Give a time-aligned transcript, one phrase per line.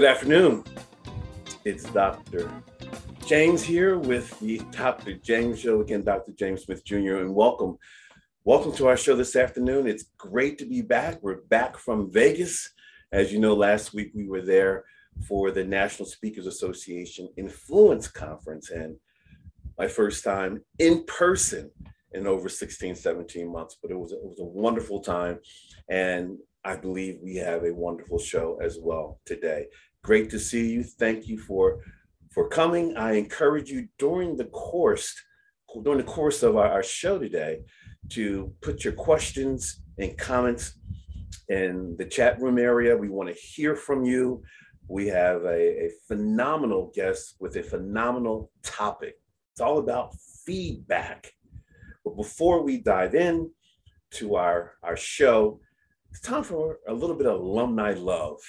[0.00, 0.64] Good afternoon.
[1.66, 2.50] It's Dr.
[3.26, 5.12] James here with the Dr.
[5.12, 5.82] James Show.
[5.82, 6.32] Again, Dr.
[6.32, 7.76] James Smith Jr., and welcome.
[8.44, 9.86] Welcome to our show this afternoon.
[9.86, 11.18] It's great to be back.
[11.20, 12.72] We're back from Vegas.
[13.12, 14.84] As you know, last week we were there
[15.28, 18.96] for the National Speakers Association Influence Conference, and
[19.76, 21.70] my first time in person
[22.14, 23.76] in over 16, 17 months.
[23.82, 25.40] But it was, it was a wonderful time.
[25.90, 29.66] And I believe we have a wonderful show as well today.
[30.02, 30.82] Great to see you.
[30.82, 31.80] Thank you for
[32.32, 32.96] for coming.
[32.96, 35.14] I encourage you during the course
[35.84, 37.60] during the course of our, our show today
[38.08, 40.74] to put your questions and comments
[41.48, 42.96] in the chat room area.
[42.96, 44.42] We want to hear from you.
[44.88, 49.14] We have a, a phenomenal guest with a phenomenal topic.
[49.52, 51.32] It's all about feedback.
[52.04, 53.50] But before we dive in
[54.12, 55.60] to our, our show,
[56.10, 58.40] it's time for a little bit of alumni love.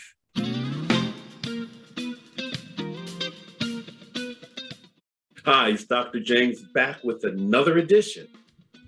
[5.44, 6.20] Hi, it's Dr.
[6.20, 8.28] James back with another edition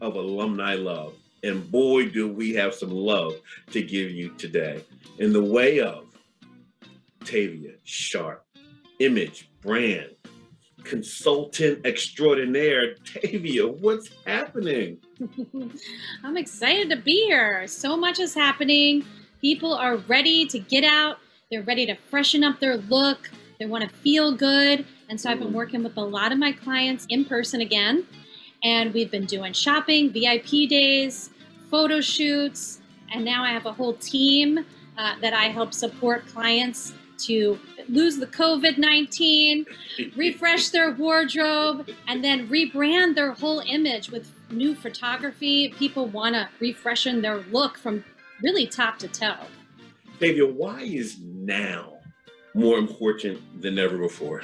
[0.01, 1.15] of Alumni Love.
[1.41, 3.33] And boy, do we have some love
[3.71, 4.85] to give you today
[5.17, 6.05] in the way of
[7.25, 8.45] Tavia Sharp,
[8.99, 10.11] image, brand,
[10.83, 12.93] consultant extraordinaire.
[13.03, 14.99] Tavia, what's happening?
[16.23, 17.65] I'm excited to be here.
[17.65, 19.03] So much is happening.
[19.41, 21.17] People are ready to get out,
[21.49, 24.85] they're ready to freshen up their look, they want to feel good.
[25.09, 28.05] And so I've been working with a lot of my clients in person again.
[28.63, 31.29] And we've been doing shopping, VIP days,
[31.69, 32.79] photo shoots,
[33.13, 34.59] and now I have a whole team
[34.97, 36.93] uh, that I help support clients
[37.25, 37.59] to
[37.89, 39.65] lose the COVID 19,
[40.15, 45.69] refresh their wardrobe, and then rebrand their whole image with new photography.
[45.77, 48.03] People want to refreshen their look from
[48.41, 49.47] really top to toe.
[50.19, 51.93] Tavia, why is now
[52.53, 54.43] more important than ever before?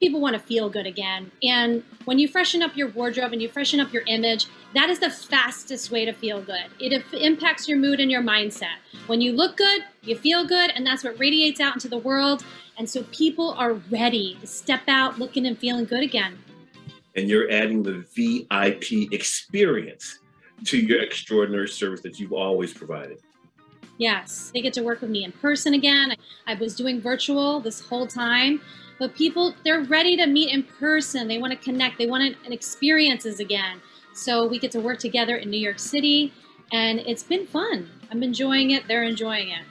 [0.00, 1.30] People want to feel good again.
[1.42, 4.98] And when you freshen up your wardrobe and you freshen up your image, that is
[4.98, 6.66] the fastest way to feel good.
[6.78, 8.76] It impacts your mood and your mindset.
[9.06, 12.44] When you look good, you feel good, and that's what radiates out into the world.
[12.78, 16.38] And so people are ready to step out looking and feeling good again.
[17.14, 20.18] And you're adding the VIP experience
[20.64, 23.20] to your extraordinary service that you've always provided.
[23.98, 26.14] Yes, they get to work with me in person again.
[26.46, 28.60] I was doing virtual this whole time
[28.98, 31.28] but people, they're ready to meet in person.
[31.28, 31.98] They want to connect.
[31.98, 33.80] They want an experiences again.
[34.14, 36.32] So we get to work together in New York City,
[36.72, 37.90] and it's been fun.
[38.10, 38.88] I'm enjoying it.
[38.88, 39.62] They're enjoying it.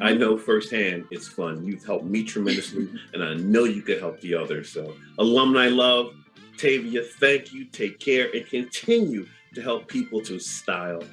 [0.00, 1.64] I know firsthand it's fun.
[1.64, 4.70] You've helped me tremendously, and I know you could help the others.
[4.70, 6.14] So, alumni love,
[6.56, 7.66] Tavia, thank you.
[7.66, 11.04] Take care and continue to help people to style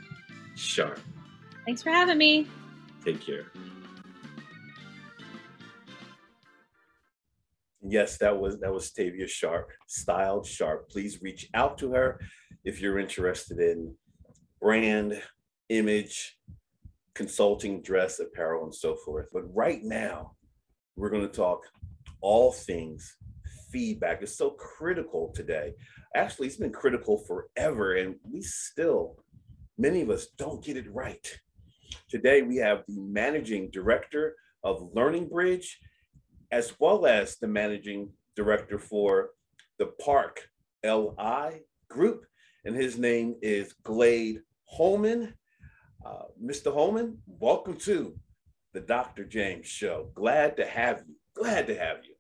[0.55, 0.99] sharp.
[1.65, 2.47] Thanks for having me.
[3.03, 3.51] Take care.
[7.81, 10.89] Yes, that was that was Tavia Sharp, styled sharp.
[10.89, 12.19] Please reach out to her
[12.65, 13.95] if you're interested in
[14.59, 15.21] brand,
[15.69, 16.37] image,
[17.13, 19.27] consulting, dress, apparel, and so forth.
[19.31, 20.33] But right now,
[20.97, 21.61] we're going to talk
[22.21, 23.15] all things
[23.71, 24.21] feedback.
[24.21, 25.73] It's so critical today.
[26.15, 29.23] Actually, it's been critical forever, and we still,
[29.77, 31.39] many of us, don't get it right.
[32.09, 35.79] Today, we have the managing director of Learning Bridge
[36.51, 39.31] as well as the managing director for
[39.77, 40.49] the Park
[40.83, 42.25] LI Group,
[42.65, 45.33] and his name is Glade Holman.
[46.05, 46.73] Uh, Mr.
[46.73, 48.17] Holman, welcome to
[48.73, 49.25] the Dr.
[49.25, 50.09] James Show.
[50.15, 51.15] Glad to have you.
[51.35, 52.15] Glad to have you.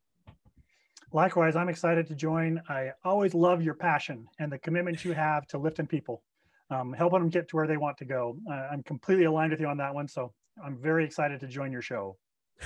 [1.11, 2.61] Likewise, I'm excited to join.
[2.69, 6.21] I always love your passion and the commitment you have to lifting people,
[6.69, 8.37] um, helping them get to where they want to go.
[8.49, 10.07] Uh, I'm completely aligned with you on that one.
[10.07, 10.31] So
[10.63, 12.15] I'm very excited to join your show.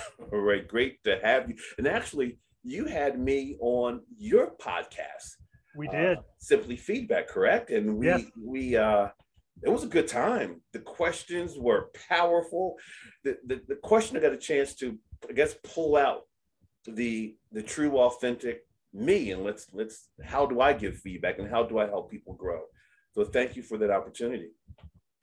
[0.31, 1.55] All right, great to have you.
[1.77, 5.35] And actually, you had me on your podcast.
[5.75, 6.17] We did.
[6.17, 7.69] Uh, Simply Feedback, correct?
[7.69, 8.23] And we yes.
[8.39, 9.07] we uh
[9.61, 10.61] it was a good time.
[10.73, 12.75] The questions were powerful.
[13.23, 14.97] The, the the question I got a chance to
[15.29, 16.23] I guess pull out
[16.85, 18.61] the the true authentic
[18.93, 22.33] me and let's let's how do I give feedback and how do I help people
[22.33, 22.61] grow?
[23.13, 24.49] So thank you for that opportunity.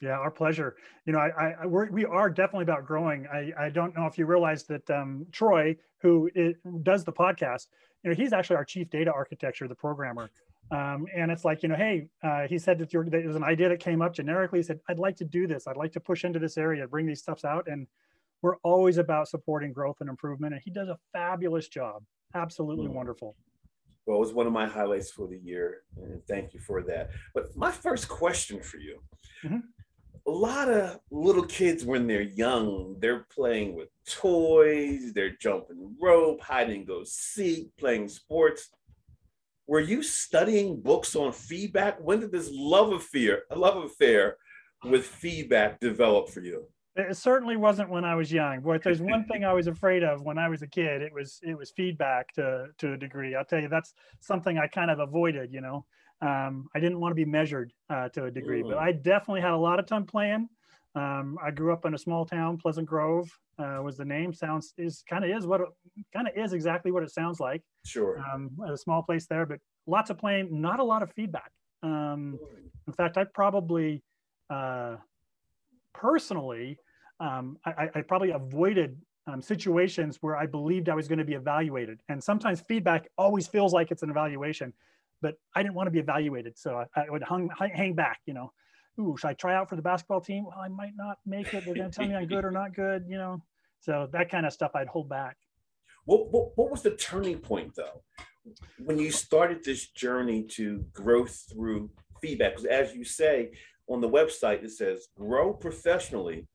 [0.01, 0.77] Yeah, our pleasure.
[1.05, 3.27] You know, I, I we're, we are definitely about growing.
[3.27, 7.67] I, I don't know if you realize that um, Troy, who is, does the podcast,
[8.03, 10.31] you know, he's actually our chief data architecture, the programmer.
[10.71, 13.45] Um, and it's like, you know, hey, uh, he said that, that it was an
[13.45, 14.61] idea that came up generically.
[14.61, 15.67] He said, I'd like to do this.
[15.67, 17.67] I'd like to push into this area, bring these stuffs out.
[17.69, 17.87] And
[18.41, 20.55] we're always about supporting growth and improvement.
[20.55, 22.05] And he does a fabulous job.
[22.35, 22.95] Absolutely mm-hmm.
[22.95, 23.37] wonderful.
[24.07, 25.83] Well, it was one of my highlights for the year.
[25.97, 27.11] And thank you for that.
[27.35, 29.03] But my first question for you.
[29.45, 29.59] Mm-hmm
[30.27, 36.41] a lot of little kids when they're young, they're playing with toys, they're jumping rope,
[36.41, 38.71] hiding go seek, playing sports.
[39.67, 41.99] Were you studying books on feedback?
[42.01, 44.37] When did this love affair, a love affair
[44.85, 46.67] with feedback develop for you?
[46.97, 48.61] It certainly wasn't when I was young.
[48.61, 51.03] But there's one thing I was afraid of when I was a kid.
[51.03, 53.37] It was it was feedback to to a degree.
[53.37, 55.53] I'll tell you that's something I kind of avoided.
[55.53, 55.87] You know,
[56.23, 58.81] um, I didn't want to be measured uh, to a degree, but mm.
[58.81, 60.49] I definitely had a lot of time playing.
[60.95, 64.33] Um, I grew up in a small town, Pleasant Grove uh, was the name.
[64.33, 65.61] Sounds is kind of is what
[66.13, 67.63] kind of is exactly what it sounds like.
[67.85, 68.19] Sure.
[68.19, 71.53] Um, a small place there, but lots of playing, not a lot of feedback.
[71.83, 72.39] Um,
[72.87, 74.03] in fact, I probably
[74.51, 74.97] uh,
[75.95, 76.79] personally,
[77.21, 81.35] um, I, I, probably avoided um, situations where I believed I was going to be
[81.35, 82.01] evaluated.
[82.09, 84.73] And sometimes feedback always feels like it's an evaluation,
[85.23, 86.59] but I didn't want to be evaluated.
[86.59, 88.53] So I, I would hung, hang back, you know,
[88.99, 90.45] ooh, should I try out for the basketball team?
[90.47, 91.65] Well, I might not make it.
[91.65, 93.43] They're going to tell me I'm good or not good, you know?
[93.81, 95.37] So that kind of stuff I'd hold back.
[96.05, 98.03] What, what, what was the turning point though?
[98.79, 101.91] When you started this journey to grow through
[102.21, 103.53] feedback, because as you say,
[103.89, 106.47] on the website, it says grow professionally,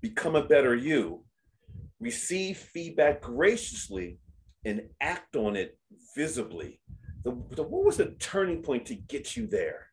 [0.00, 1.24] become a better you,
[2.00, 4.18] receive feedback graciously,
[4.64, 5.78] and act on it
[6.14, 6.80] visibly.
[7.24, 9.88] The, the, what was the turning point to get you there?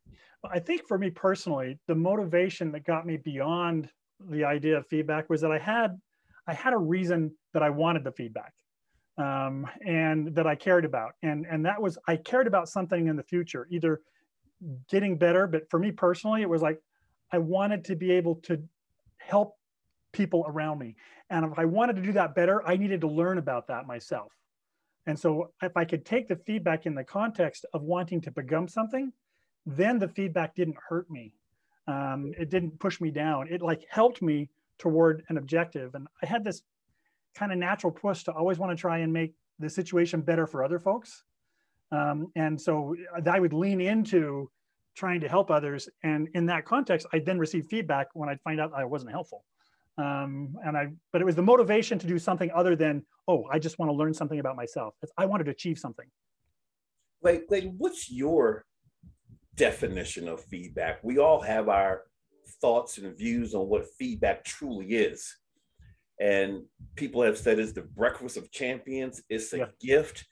[0.51, 3.89] I think for me personally, the motivation that got me beyond
[4.29, 5.99] the idea of feedback was that I had
[6.47, 8.53] I had a reason that I wanted the feedback
[9.19, 11.11] um, and that I cared about.
[11.21, 14.01] And, and that was, I cared about something in the future, either
[14.89, 16.81] getting better, but for me personally, it was like
[17.31, 18.61] I wanted to be able to
[19.17, 19.57] help
[20.11, 20.95] people around me.
[21.29, 24.31] And if I wanted to do that better, I needed to learn about that myself.
[25.07, 28.67] And so if I could take the feedback in the context of wanting to become
[28.67, 29.11] something,
[29.65, 31.33] then the feedback didn't hurt me.
[31.87, 33.47] Um, it didn't push me down.
[33.49, 35.95] It like helped me toward an objective.
[35.95, 36.61] And I had this
[37.35, 40.63] kind of natural push to always want to try and make the situation better for
[40.63, 41.23] other folks.
[41.91, 44.49] Um, and so I would lean into
[44.95, 45.89] trying to help others.
[46.03, 49.43] And in that context, I'd then receive feedback when I'd find out I wasn't helpful.
[49.99, 53.59] Um, and I, but it was the motivation to do something other than, oh, I
[53.59, 54.93] just want to learn something about myself.
[55.03, 56.05] It's, I wanted to achieve something.
[57.21, 58.65] Like, like, what's your
[59.55, 61.03] definition of feedback?
[61.03, 62.03] We all have our
[62.61, 65.35] thoughts and views on what feedback truly is.
[66.21, 66.63] And
[66.95, 69.65] people have said it's the breakfast of champions, it's a yeah.
[69.81, 70.25] gift.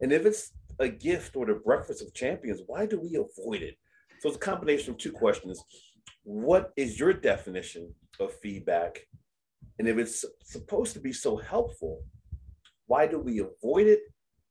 [0.00, 3.76] And if it's a gift or the breakfast of champions, why do we avoid it?
[4.20, 5.62] So it's a combination of two questions.
[6.22, 9.06] What is your definition of feedback?
[9.78, 12.02] And if it's supposed to be so helpful,
[12.86, 14.00] why do we avoid it?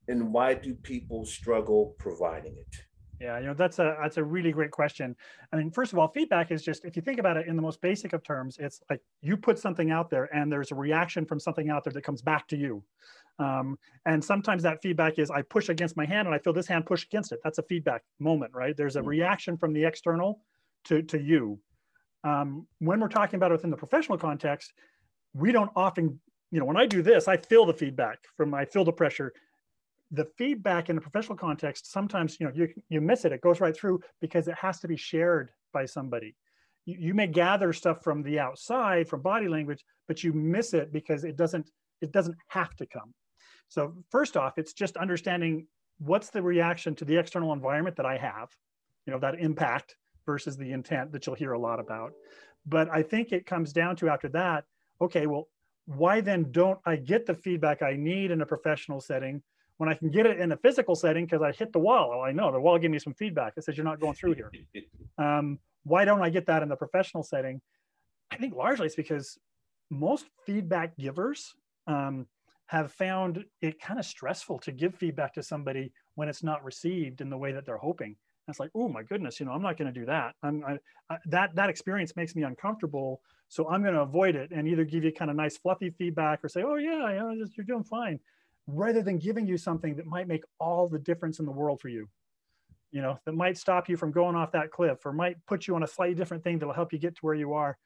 [0.07, 2.75] And why do people struggle providing it?
[3.23, 5.15] Yeah, you know that's a that's a really great question.
[5.53, 7.61] I mean, first of all, feedback is just if you think about it in the
[7.61, 11.25] most basic of terms, it's like you put something out there and there's a reaction
[11.25, 12.83] from something out there that comes back to you.
[13.39, 16.67] Um, and sometimes that feedback is I push against my hand and I feel this
[16.67, 17.39] hand push against it.
[17.45, 18.75] That's a feedback moment, right?
[18.75, 19.07] There's a mm-hmm.
[19.07, 20.41] reaction from the external
[20.85, 21.59] to to you.
[22.23, 24.73] Um, when we're talking about it within the professional context,
[25.33, 26.19] we don't often,
[26.51, 29.33] you know, when I do this, I feel the feedback from I feel the pressure.
[30.11, 33.31] The feedback in the professional context sometimes you know you, you miss it.
[33.31, 36.35] It goes right through because it has to be shared by somebody.
[36.85, 40.91] You, you may gather stuff from the outside from body language but you miss it
[40.93, 43.13] because it doesn't it doesn't have to come.
[43.69, 45.65] So first off it's just understanding
[45.99, 48.49] what's the reaction to the external environment that i have
[49.05, 52.13] you know that impact versus the intent that you'll hear a lot about
[52.65, 54.65] but i think it comes down to after that
[55.01, 55.47] okay well
[55.85, 59.41] why then don't i get the feedback i need in a professional setting
[59.77, 62.11] when I can get it in a physical setting because I hit the wall.
[62.11, 63.53] Well, I know the wall gave me some feedback.
[63.57, 64.51] It says you're not going through here.
[65.19, 67.61] Um, why don't I get that in the professional setting?
[68.31, 69.37] I think largely it's because
[69.91, 71.53] most feedback givers
[71.85, 72.25] um,
[72.65, 77.21] have found it kind of stressful to give feedback to somebody when it's not received
[77.21, 78.15] in the way that they're hoping.
[78.47, 80.35] It's like, oh my goodness, you know, I'm not going to do that.
[80.43, 80.77] I'm I,
[81.09, 84.83] I, that that experience makes me uncomfortable, so I'm going to avoid it and either
[84.83, 87.83] give you kind of nice fluffy feedback or say, oh yeah, you know, you're doing
[87.83, 88.19] fine
[88.67, 91.89] rather than giving you something that might make all the difference in the world for
[91.89, 92.07] you
[92.93, 95.75] you know that might stop you from going off that cliff or might put you
[95.75, 97.77] on a slightly different thing that'll help you get to where you are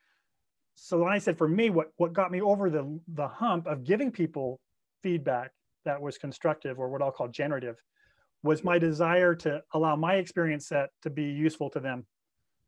[0.75, 3.83] so when i said for me what what got me over the the hump of
[3.83, 4.59] giving people
[5.01, 5.51] feedback
[5.85, 7.77] that was constructive or what i'll call generative
[8.47, 12.05] was my desire to allow my experience set to be useful to them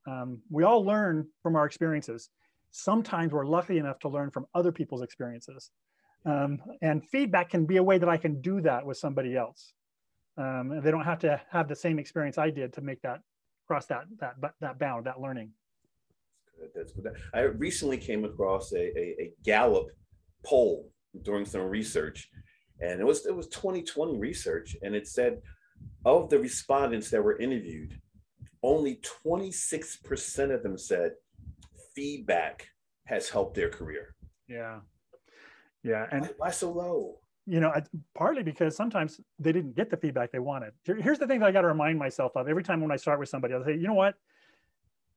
[0.08, 2.30] um, we all learn from our experiences
[2.72, 5.72] sometimes we're lucky enough to learn from other people's experiences
[6.26, 9.74] um, and feedback can be a way that I can do that with somebody else.
[10.38, 13.22] Um, they don't have to have the same experience I did to make that
[13.68, 15.52] cross that that that bound, that learning.
[16.76, 17.08] That's good.
[17.34, 19.88] I recently came across a, a, a Gallup
[20.46, 20.90] poll
[21.24, 22.30] doing some research,
[22.80, 25.42] and it was it was 2020 research, and it said
[26.06, 28.00] of the respondents that were interviewed,
[28.64, 31.14] only 26% of them said
[31.96, 32.68] feedback
[33.06, 34.16] has helped their career.
[34.48, 34.80] Yeah.
[35.84, 36.08] Yeah.
[36.12, 37.20] And why, why so low?
[37.46, 37.74] You know,
[38.16, 40.74] partly because sometimes they didn't get the feedback they wanted.
[40.84, 43.20] Here's the thing that I got to remind myself of every time when I start
[43.20, 44.16] with somebody, I'll say, you know what?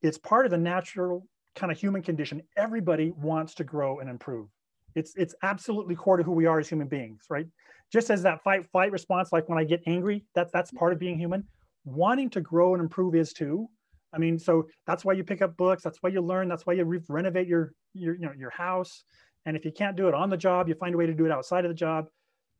[0.00, 2.42] It's part of the natural kind of human condition.
[2.56, 4.48] Everybody wants to grow and improve.
[4.94, 7.46] It's it's absolutely core to who we are as human beings, right?
[7.92, 10.98] Just as that fight flight response, like when I get angry, that's that's part of
[10.98, 11.44] being human.
[11.84, 13.68] Wanting to grow and improve is too.
[14.14, 15.82] I mean, so that's why you pick up books.
[15.82, 16.48] That's why you learn.
[16.48, 19.04] That's why you re- renovate your your you know your house.
[19.44, 21.26] And if you can't do it on the job, you find a way to do
[21.26, 22.06] it outside of the job.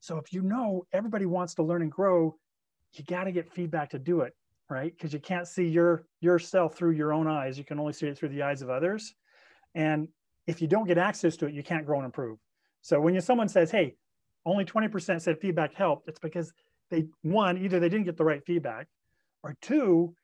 [0.01, 2.37] So if you know everybody wants to learn and grow,
[2.93, 4.35] you got to get feedback to do it,
[4.69, 4.93] right?
[4.93, 7.57] Because you can't see your yourself through your own eyes.
[7.57, 9.15] You can only see it through the eyes of others.
[9.75, 10.09] And
[10.47, 12.39] if you don't get access to it, you can't grow and improve.
[12.83, 13.95] So when you, someone says, "Hey,
[14.45, 16.53] only 20% said feedback helped," it's because
[16.91, 18.89] they one either they didn't get the right feedback,
[19.43, 20.15] or two,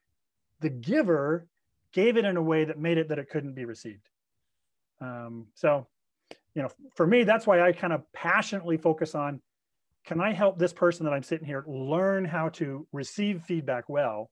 [0.60, 1.46] the giver
[1.92, 4.08] gave it in a way that made it that it couldn't be received.
[5.00, 5.86] Um, so,
[6.54, 9.40] you know, for me, that's why I kind of passionately focus on:
[10.04, 14.30] Can I help this person that I'm sitting here learn how to receive feedback well?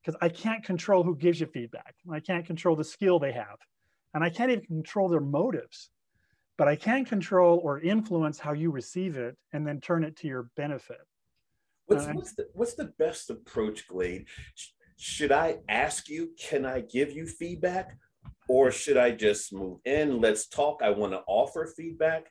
[0.00, 1.94] Because I can't control who gives you feedback.
[2.10, 3.58] I can't control the skill they have
[4.14, 5.90] and I can't even control their motives,
[6.58, 10.28] but I can control or influence how you receive it and then turn it to
[10.28, 11.00] your benefit.
[11.86, 14.26] What's, uh, what's, the, what's the best approach, Glade?
[14.96, 17.96] Should I ask you, can I give you feedback?
[18.48, 20.20] Or should I just move in?
[20.20, 20.80] Let's talk.
[20.82, 22.26] I want to offer feedback.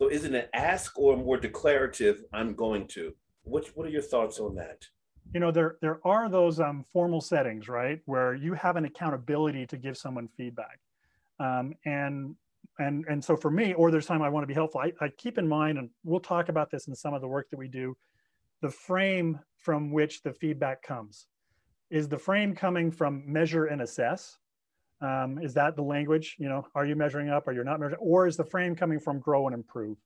[0.00, 2.22] So isn't it an ask or more declarative?
[2.32, 3.12] I'm going to.
[3.42, 4.84] What, what are your thoughts on that?
[5.34, 9.66] you know there there are those um, formal settings right where you have an accountability
[9.66, 10.78] to give someone feedback
[11.40, 12.36] um, and
[12.78, 15.08] and and so for me, or there's time I want to be helpful, I, I
[15.16, 17.68] keep in mind, and we'll talk about this in some of the work that we
[17.68, 17.96] do,
[18.62, 21.26] the frame from which the feedback comes.
[21.90, 24.38] Is the frame coming from measure and assess?
[25.00, 26.36] Um, is that the language?
[26.38, 27.46] You know, are you measuring up?
[27.48, 28.00] Are you not measuring?
[28.00, 29.98] Or is the frame coming from grow and improve?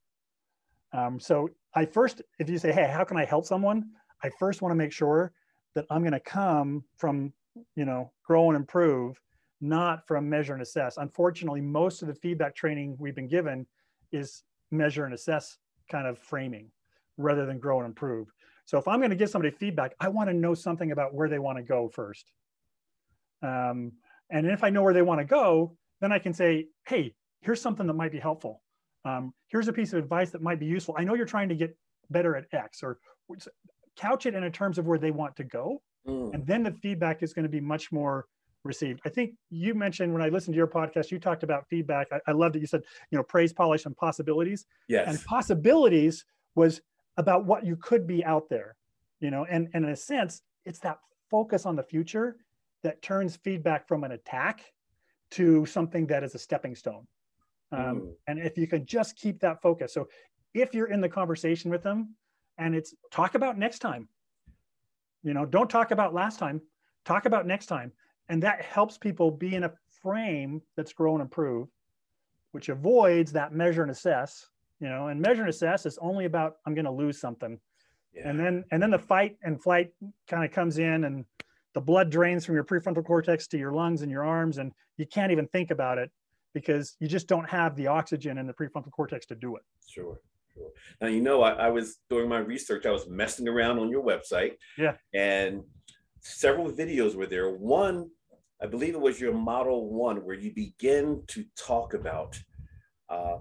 [0.93, 3.90] Um, so I first, if you say, hey, how can I help someone?
[4.23, 5.33] I first want to make sure
[5.75, 7.33] that I'm going to come from,
[7.76, 9.21] you know, grow and improve
[9.61, 10.97] not from measure and assess.
[10.97, 13.67] Unfortunately, most of the feedback training we've been given
[14.12, 15.59] is measure and assess
[15.90, 16.71] kind of framing
[17.17, 18.29] rather than grow and improve.
[18.64, 21.29] So if I'm going to give somebody feedback, I want to know something about where
[21.29, 22.31] they want to go first.
[23.43, 23.93] Um,
[24.31, 27.61] and if I know where they want to go, then I can say, hey, here's
[27.61, 28.62] something that might be helpful.
[29.05, 30.95] Um, here's a piece of advice that might be useful.
[30.97, 31.76] I know you're trying to get
[32.11, 32.99] better at X, or
[33.97, 35.83] couch it in terms of where they want to go.
[36.07, 36.35] Mm.
[36.35, 38.26] And then the feedback is going to be much more
[38.64, 39.00] received.
[39.05, 42.09] I think you mentioned when I listened to your podcast, you talked about feedback.
[42.12, 44.67] I, I love that you said, you know, praise, polish, and possibilities.
[44.88, 45.09] Yes.
[45.09, 46.25] And possibilities
[46.55, 46.81] was
[47.17, 48.76] about what you could be out there,
[49.21, 50.99] you know, and, and in a sense, it's that
[51.31, 52.37] focus on the future
[52.83, 54.62] that turns feedback from an attack
[55.33, 57.07] to something that is a stepping stone.
[57.73, 58.12] Um, mm.
[58.26, 59.95] And if you can just keep that focus.
[59.95, 60.09] So
[60.55, 62.14] if you're in the conversation with them
[62.59, 64.09] and it's talk about next time,
[65.23, 66.61] you know, don't talk about last time,
[67.05, 67.93] talk about next time
[68.31, 71.69] and that helps people be in a frame that's grow and improve,
[72.53, 74.47] which avoids that measure and assess.
[74.79, 77.59] You know, and measure and assess is only about I'm going to lose something,
[78.15, 78.29] yeah.
[78.29, 79.91] and then and then the fight and flight
[80.27, 81.27] kind of comes in, and
[81.75, 85.07] the blood drains from your prefrontal cortex to your lungs and your arms, and you
[85.07, 86.11] can't even think about it
[86.55, 89.63] because you just don't have the oxygen in the prefrontal cortex to do it.
[89.87, 90.19] Sure.
[90.55, 90.71] Sure.
[91.01, 92.87] Now you know I, I was doing my research.
[92.87, 94.55] I was messing around on your website.
[94.79, 94.95] Yeah.
[95.15, 95.63] And
[96.21, 97.51] several videos were there.
[97.51, 98.11] One
[98.62, 102.38] I believe it was your model one where you begin to talk about
[103.09, 103.38] uh,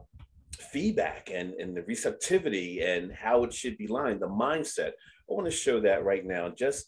[0.71, 4.89] feedback and, and the receptivity and how it should be lined, the mindset.
[5.29, 6.49] I want to show that right now.
[6.49, 6.85] Just,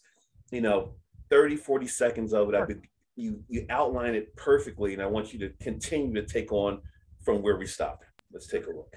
[0.50, 0.94] you know,
[1.30, 2.52] 30, 40 seconds of it.
[2.52, 2.68] Sure.
[2.70, 2.74] I
[3.16, 6.80] you, you outline it perfectly, and I want you to continue to take on
[7.22, 8.06] from where we stopped.
[8.32, 8.96] Let's take a look.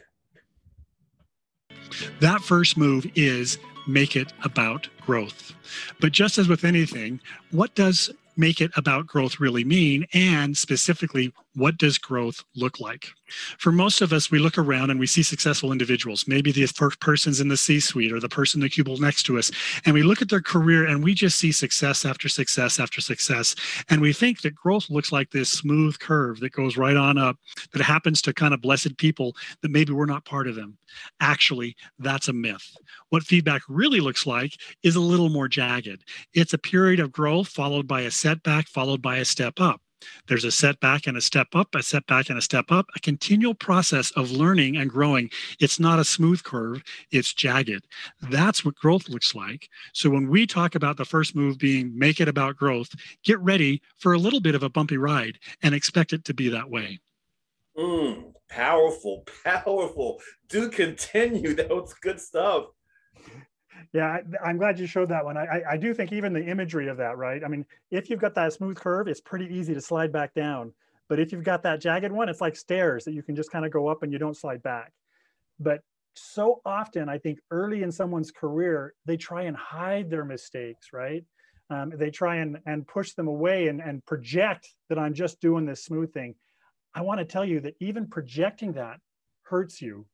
[2.20, 5.54] That first move is make it about growth.
[6.00, 7.20] But just as with anything,
[7.52, 10.08] what does make it about growth really mean?
[10.14, 13.08] And specifically, what does growth look like?
[13.58, 17.00] For most of us, we look around and we see successful individuals, maybe the first
[17.00, 19.52] person's in the C suite or the person in the cubicle next to us,
[19.86, 23.56] and we look at their career and we just see success after success after success.
[23.90, 27.38] And we think that growth looks like this smooth curve that goes right on up,
[27.74, 30.78] that happens to kind of blessed people that maybe we're not part of them.
[31.20, 32.76] Actually, that's a myth.
[33.10, 36.04] What feedback really looks like is a little more jagged.
[36.34, 39.82] It's a period of growth followed by a setback, followed by a step up.
[40.28, 43.54] There's a setback and a step up, a setback and a step up, a continual
[43.54, 45.30] process of learning and growing.
[45.60, 47.86] It's not a smooth curve, it's jagged.
[48.22, 49.70] That's what growth looks like.
[49.94, 52.90] So when we talk about the first move being make it about growth,
[53.24, 56.50] get ready for a little bit of a bumpy ride and expect it to be
[56.50, 57.00] that way.
[57.78, 60.22] Mm, powerful, powerful.
[60.50, 61.54] Do continue.
[61.54, 62.66] That was good stuff.
[63.94, 65.38] Yeah, I, am glad you showed that one.
[65.38, 67.44] I, I do think even the imagery of that, right?
[67.44, 70.74] I mean, if you've got that smooth curve, it's pretty easy to slide back down.
[71.08, 73.66] But if you've got that jagged one, it's like stairs that you can just kind
[73.66, 74.92] of go up and you don't slide back.
[75.60, 75.82] But
[76.16, 81.24] so often, I think early in someone's career, they try and hide their mistakes, right?
[81.70, 85.66] Um, they try and, and push them away and, and project that I'm just doing
[85.66, 86.36] this smooth thing.
[86.94, 89.00] I want to tell you that even projecting that
[89.44, 90.06] hurts you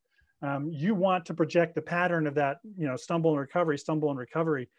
[0.42, 4.10] um, you want to project the pattern of that, you know, stumble and recovery, stumble
[4.10, 4.70] and recovery.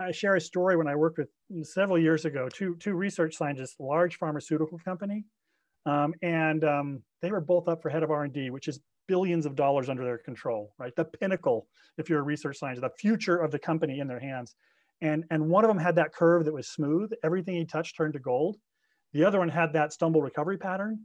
[0.00, 1.28] I share a story when I worked with
[1.64, 5.24] several years ago, two, two research scientists, large pharmaceutical company,
[5.86, 9.54] um, and um, they were both up for head of R&D, which is billions of
[9.54, 10.94] dollars under their control, right?
[10.96, 11.68] The pinnacle,
[11.98, 14.56] if you're a research scientist, the future of the company in their hands.
[15.00, 17.12] And, and one of them had that curve that was smooth.
[17.22, 18.56] Everything he touched turned to gold.
[19.12, 21.00] The other one had that stumble recovery pattern.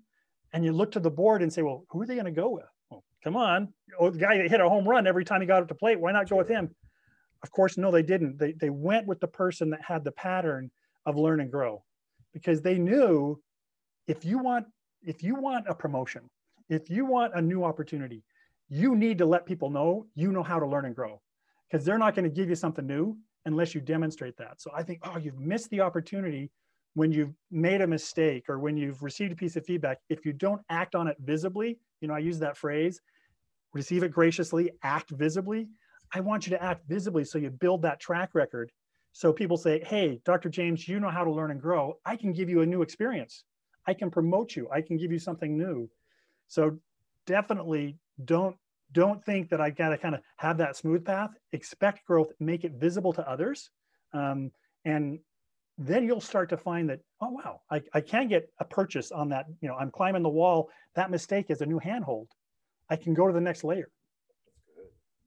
[0.54, 2.50] And you look to the board and say, well, who are they going to go
[2.50, 2.66] with?
[3.24, 5.68] Come on, oh, the guy that hit a home run every time he got up
[5.68, 6.70] to plate, why not go with him?
[7.44, 8.38] Of course, no, they didn't.
[8.38, 10.72] They, they went with the person that had the pattern
[11.06, 11.84] of learn and grow
[12.34, 13.42] because they knew
[14.08, 14.68] if you want
[15.02, 16.30] if you want a promotion,
[16.68, 18.24] if you want a new opportunity,
[18.68, 21.22] you need to let people know you know how to learn and grow
[21.70, 24.62] because they're not going to give you something new unless you demonstrate that.
[24.62, 26.52] So I think, oh, you've missed the opportunity
[26.94, 30.00] when you've made a mistake or when you've received a piece of feedback.
[30.10, 33.02] If you don't act on it visibly, you know, I use that phrase,
[33.74, 35.68] receive it graciously, act visibly.
[36.14, 38.72] I want you to act visibly so you build that track record.
[39.12, 40.50] So people say, hey, Dr.
[40.50, 41.98] James, you know how to learn and grow.
[42.06, 43.44] I can give you a new experience.
[43.86, 44.68] I can promote you.
[44.72, 45.90] I can give you something new.
[46.48, 46.78] So
[47.26, 48.56] definitely don't
[48.92, 51.30] don't think that I got to kind of have that smooth path.
[51.52, 53.70] Expect growth, make it visible to others.
[54.14, 54.52] Um,
[54.84, 55.20] and
[55.80, 59.30] then you'll start to find that, oh, wow, I, I can get a purchase on
[59.30, 59.46] that.
[59.62, 60.70] You know, I'm climbing the wall.
[60.96, 62.28] That mistake is a new handhold.
[62.90, 63.90] I can go to the next layer.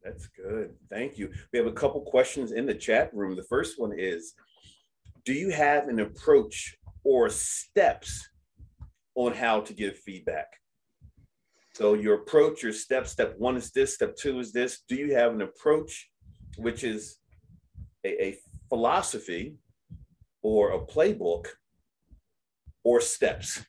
[0.04, 0.74] That's good.
[0.90, 1.32] Thank you.
[1.52, 3.34] We have a couple questions in the chat room.
[3.34, 4.34] The first one is
[5.24, 8.28] Do you have an approach or steps
[9.14, 10.48] on how to give feedback?
[11.74, 14.82] So, your approach, your step, step one is this, step two is this.
[14.86, 16.10] Do you have an approach,
[16.58, 17.16] which is
[18.04, 18.38] a, a
[18.68, 19.56] philosophy
[20.42, 21.46] or a playbook
[22.84, 23.64] or steps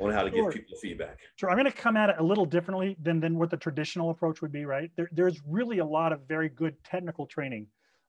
[0.00, 0.50] on how to sure.
[0.50, 1.18] give people feedback.
[1.36, 1.50] Sure.
[1.50, 4.42] I'm going to come at it a little differently than, than what the traditional approach
[4.42, 4.90] would be, right?
[4.96, 7.68] There, there's really a lot of very good technical training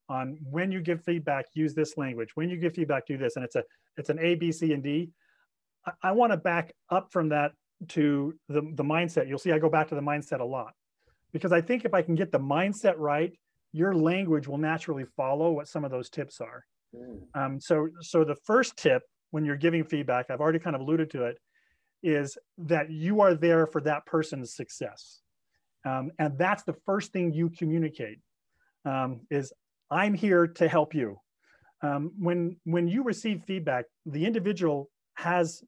[0.10, 2.36] on when you give feedback, use this language.
[2.36, 3.36] When you give feedback, do this.
[3.36, 3.64] And it's a
[3.98, 5.10] it's an A, B, C, and D.
[5.86, 7.52] I, I want to back up from that
[7.90, 9.28] to the, the mindset.
[9.28, 10.74] You'll see I go back to the mindset a lot.
[11.34, 13.34] Because I think if I can get the mindset right,
[13.74, 16.66] your language will naturally follow what some of those tips are.
[16.98, 17.46] Mm.
[17.46, 21.12] Um, so, so the first tip when you're giving feedback, I've already kind of alluded
[21.12, 21.38] to it,
[22.04, 25.22] is that you are there for that person's success.
[25.86, 28.20] Um, and that's the first thing you communicate
[28.86, 29.54] um, is
[29.90, 31.20] I'm here to help you.
[31.82, 35.64] Um, when, when you receive feedback, the individual has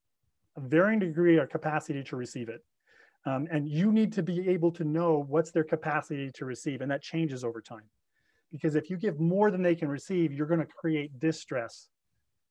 [0.58, 2.62] a varying degree or capacity to receive it.
[3.26, 6.89] Um, and you need to be able to know what's their capacity to receive, and
[6.92, 7.84] that changes over time.
[8.52, 11.90] Because if you give more than they can receive, you're going to create distress.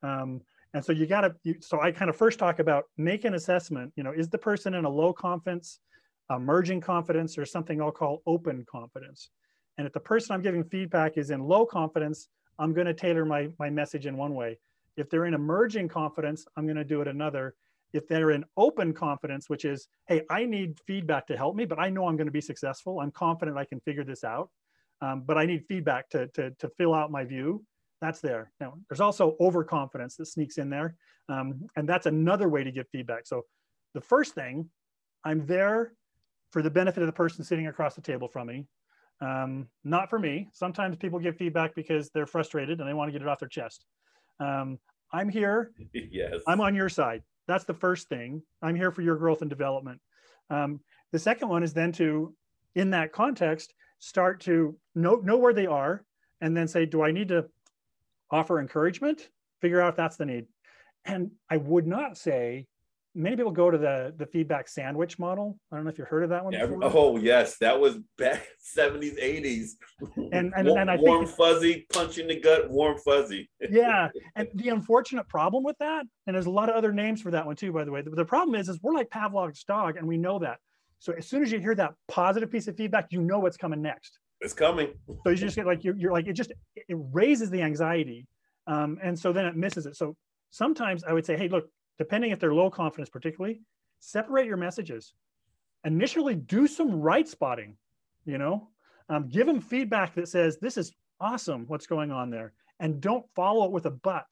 [0.03, 0.41] Um,
[0.75, 3.93] and so you got to, so I kind of first talk about make an assessment,
[3.97, 5.81] you know, is the person in a low confidence,
[6.31, 9.31] emerging confidence, or something I'll call open confidence?
[9.79, 13.25] And if the person I'm giving feedback is in low confidence, I'm going to tailor
[13.25, 14.59] my, my message in one way.
[14.97, 17.55] If they're in emerging confidence, I'm going to do it another.
[17.93, 21.79] If they're in open confidence, which is, hey, I need feedback to help me, but
[21.79, 23.01] I know I'm going to be successful.
[23.01, 24.51] I'm confident I can figure this out.
[25.01, 27.65] Um, but I need feedback to, to, to fill out my view
[28.01, 28.53] that's there.
[28.61, 30.95] Now, there's also overconfidence that sneaks in there.
[31.29, 33.27] Um, and that's another way to get feedback.
[33.27, 33.45] So
[33.95, 34.71] the first thing,
[35.25, 35.93] I'm there
[36.53, 38.67] for the benefit of the person sitting across the table from me,
[39.21, 40.49] um, not for me.
[40.53, 43.49] Sometimes people give feedback because they're frustrated and they want to get it off their
[43.49, 43.85] chest.
[44.41, 44.79] Um,
[45.13, 45.73] I'm here.
[45.93, 46.43] yes.
[46.47, 47.23] I'm on your side.
[47.49, 48.43] That's the first thing.
[48.63, 50.01] I'm here for your growth and development.
[50.51, 50.81] Um,
[51.13, 52.35] the second one is then to,
[52.75, 56.05] in that context, start to know, know where they are
[56.41, 57.47] and then say, do I need to
[58.31, 59.29] offer encouragement,
[59.61, 60.47] figure out if that's the need.
[61.05, 62.67] And I would not say
[63.15, 65.59] many people go to the the feedback sandwich model.
[65.73, 66.53] I don't know if you've heard of that one.
[66.53, 69.71] Yeah, oh yes, that was back 70s, 80s.
[70.33, 73.49] And- and- warm, and I think warm fuzzy, punch in the gut, warm fuzzy.
[73.71, 77.31] yeah and the unfortunate problem with that and there's a lot of other names for
[77.31, 79.97] that one too by the way the, the problem is is we're like pavlov's dog
[79.97, 80.59] and we know that
[80.99, 83.83] so as soon as you hear that positive piece of feedback you know what's coming
[83.83, 84.19] next.
[84.41, 84.95] It's coming.
[85.25, 88.27] so you just get like you're, you're like it just it raises the anxiety
[88.67, 89.97] um, and so then it misses it.
[89.97, 90.17] So
[90.51, 93.61] sometimes i would say hey look depending if they're low confidence particularly
[94.01, 95.13] separate your messages.
[95.85, 97.77] Initially do some right spotting
[98.29, 98.69] you know?
[99.09, 103.25] Um, give them feedback that says this is awesome what's going on there and don't
[103.35, 104.27] follow it with a but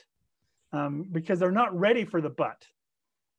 [0.73, 2.63] um, because they're not ready for the but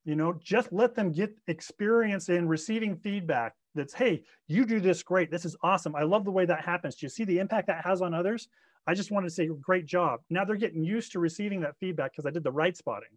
[0.07, 5.03] you know just let them get experience in receiving feedback that's hey you do this
[5.03, 7.67] great this is awesome i love the way that happens do you see the impact
[7.67, 8.47] that has on others
[8.87, 12.11] i just wanted to say great job now they're getting used to receiving that feedback
[12.13, 13.09] because i did the right spotting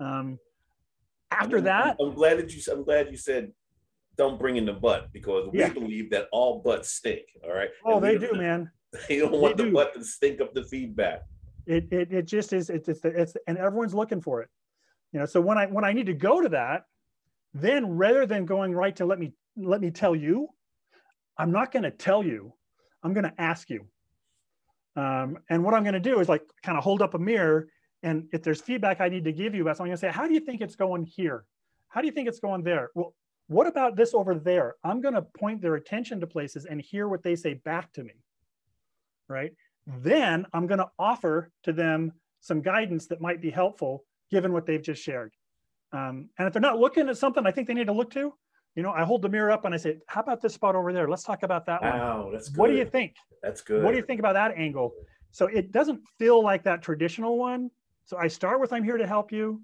[0.00, 0.38] um,
[1.30, 2.62] after that I'm glad that you.
[2.72, 3.52] I'm glad you said,
[4.16, 5.72] "Don't bring in the butt," because we Yeah.
[5.72, 7.22] believe that all butts stink.
[7.44, 7.68] All right.
[7.84, 8.70] oh they don't- man
[9.08, 9.74] They don't want They the do.
[9.74, 11.22] butt to stink up the feedback.
[11.66, 14.48] it, it, it just is it's, it's it's and everyone's looking for it
[15.12, 16.84] you know so when i when i need to go to that
[17.54, 20.48] then rather than going right to let me let me tell you
[21.38, 22.52] i'm not going to tell you
[23.02, 23.86] i'm going to ask you.
[24.96, 27.68] Um, and what i'm going to do is like kind of hold up a mirror
[28.02, 30.34] and if there's feedback i need to give you i'm going to say how do
[30.34, 31.44] you think it's going here?
[31.88, 32.90] How do you think it's going there?
[32.94, 33.14] Well
[33.46, 34.74] what about this over there?
[34.84, 38.04] I'm going to point their attention to places and hear what they say back to
[38.04, 38.12] me
[39.28, 39.52] right?
[39.86, 44.66] Then I'm going to offer to them some guidance that might be helpful given what
[44.66, 45.32] they've just shared.
[45.92, 48.32] Um, and if they're not looking at something I think they need to look to,
[48.74, 50.92] you know, I hold the mirror up and I say, how about this spot over
[50.92, 51.08] there?
[51.08, 51.98] Let's talk about that one.
[51.98, 52.58] Wow, that's good.
[52.58, 53.16] What do you think?
[53.42, 53.82] That's good.
[53.82, 54.92] What do you think about that angle?
[55.30, 57.70] So it doesn't feel like that traditional one.
[58.04, 59.62] So I start with I'm here to help you.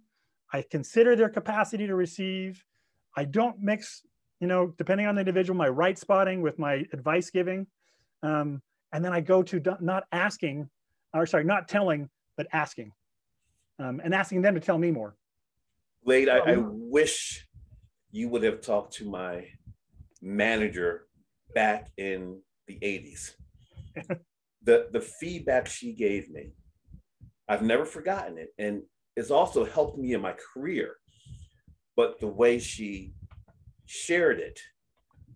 [0.52, 2.64] I consider their capacity to receive.
[3.16, 4.02] I don't mix,
[4.40, 7.66] you know, depending on the individual, my right spotting with my advice giving.
[8.22, 8.60] Um,
[8.92, 10.68] and then I go to not asking,
[11.12, 12.92] or sorry, not telling, but asking,
[13.78, 15.16] um, and asking them to tell me more.
[16.04, 17.46] Glade, I, I Um, wish
[18.10, 19.46] you would have talked to my
[20.20, 21.06] manager
[21.54, 23.32] back in the 80s.
[24.62, 26.52] the the feedback she gave me,
[27.48, 28.50] I've never forgotten it.
[28.58, 28.82] And
[29.16, 30.96] it's also helped me in my career.
[31.96, 33.14] But the way she
[33.86, 34.58] shared it,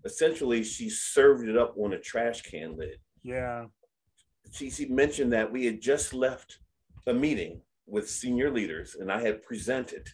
[0.04, 2.98] essentially she served it up on a trash can lid.
[3.22, 3.66] Yeah.
[4.50, 6.58] She, she mentioned that we had just left
[7.06, 10.06] a meeting with senior leaders and I had presented.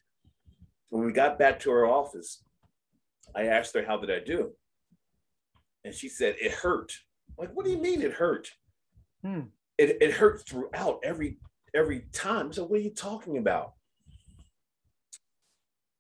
[0.90, 2.44] When we got back to her office,
[3.34, 4.52] I asked her, How did I do?
[5.84, 6.92] And she said, It hurt.
[7.38, 8.48] I'm like, what do you mean it hurt?
[9.24, 9.40] Hmm.
[9.76, 11.38] It, it hurt throughout every
[11.74, 12.52] every time.
[12.52, 13.72] So what are you talking about?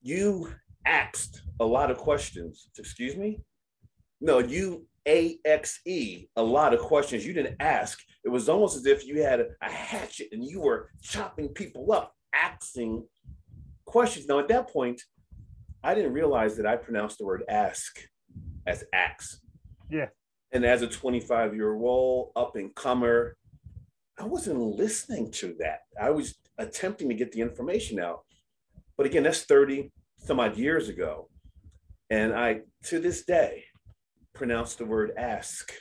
[0.00, 0.52] You
[0.86, 2.68] asked a lot of questions.
[2.78, 3.40] Excuse me?
[4.20, 7.98] No, you AXE a lot of questions you didn't ask.
[8.24, 11.92] It was almost as if you had a, a hatchet and you were chopping people
[11.92, 13.04] up, asking
[13.84, 14.26] questions.
[14.26, 15.02] Now, at that point,
[15.82, 17.98] I didn't realize that I pronounced the word ask
[18.66, 19.40] as ax.
[19.90, 20.08] Yeah.
[20.52, 23.36] And as a 25 year old up and comer,
[24.18, 25.80] I wasn't listening to that.
[26.00, 28.20] I was attempting to get the information out.
[28.96, 31.28] But again, that's 30 some odd years ago.
[32.10, 33.64] And I, to this day,
[34.32, 35.72] pronounce the word ask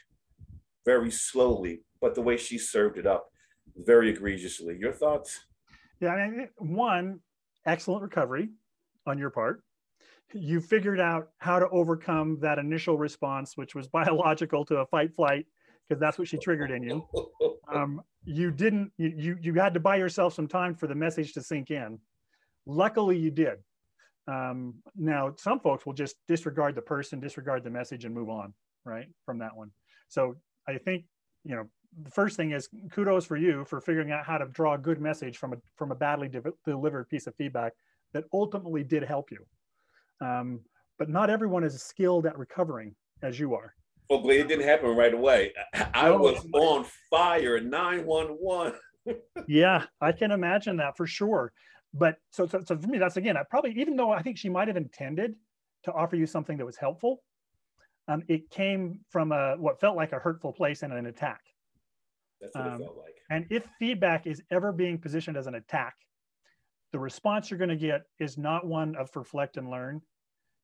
[0.86, 3.32] very slowly, but the way she served it up
[3.78, 4.78] very egregiously.
[4.78, 5.39] Your thoughts?
[6.02, 7.22] Yeah, I mean, one,
[7.66, 8.50] excellent recovery
[9.08, 9.63] on your part.
[10.34, 15.16] You figured out how to overcome that initial response, which was biological to a fight
[15.16, 15.46] flight,
[15.88, 17.08] because that's what she triggered in you.
[17.74, 21.34] Um, you didn't, you, you, you had to buy yourself some time for the message
[21.34, 21.98] to sink in.
[22.68, 23.56] Luckily, you did.
[24.28, 28.54] Um, now, some folks will just disregard the person, disregard the message, and move on,
[28.86, 29.72] right, from that one.
[30.10, 30.36] So
[30.68, 31.06] I think,
[31.46, 31.68] you know,
[32.01, 34.99] the first thing is kudos for you for figuring out how to draw a good
[34.99, 37.73] message from a from a badly de- delivered piece of feedback
[38.13, 39.45] that ultimately did help you.
[40.25, 40.62] Um,
[40.99, 43.73] but not everyone is skilled at recovering as you are.
[44.10, 45.53] Well, it didn't happen right away.
[45.93, 46.17] I, No.
[46.17, 48.79] was on fire, 911.
[49.47, 51.51] yeah, I can imagine that for sure.
[51.93, 54.49] But so, so, so for me, that's again, I probably, even though I think she
[54.49, 55.36] might have intended
[55.86, 57.23] to offer you something that was helpful,
[58.08, 61.41] um, it came from a, what felt like a hurtful place and an attack.
[62.43, 63.15] That's what Um, it felt like.
[63.29, 65.95] And if feedback is ever being positioned as an attack,
[66.91, 70.01] the response you're going to get is not one of reflect and learn.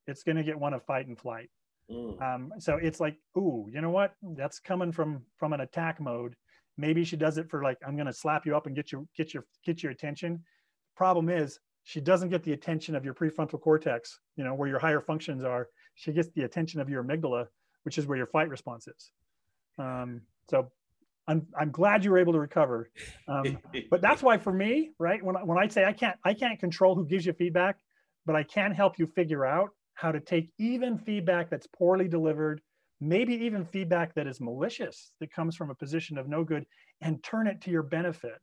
[0.06, 1.50] It's going to get one of fight and flight.
[1.90, 2.22] Mm.
[2.22, 4.14] Um, so it's like, ooh, you know what?
[4.22, 6.36] That's coming from from an attack mode.
[6.78, 9.06] Maybe she does it for like, I'm going to slap you up and get your
[9.18, 10.44] get your get your attention.
[10.96, 14.80] Problem is, she doesn't get the attention of your prefrontal cortex, you know, where your
[14.80, 15.68] higher functions are.
[15.96, 17.48] She gets the attention of your amygdala,
[17.84, 19.12] which is where your fight response is.
[19.80, 20.72] Um, so
[21.30, 22.90] I'm, I'm glad you were able to recover.
[23.28, 23.60] Um,
[23.92, 26.96] but that's why for me, right, when, when I say I can't, I can't control
[26.96, 27.78] who gives you feedback,
[28.26, 32.62] but I can help you figure out how to take even feedback that's poorly delivered,
[33.00, 36.66] maybe even feedback that is malicious, that comes from a position of no good,
[37.02, 38.40] and turn it to your benefit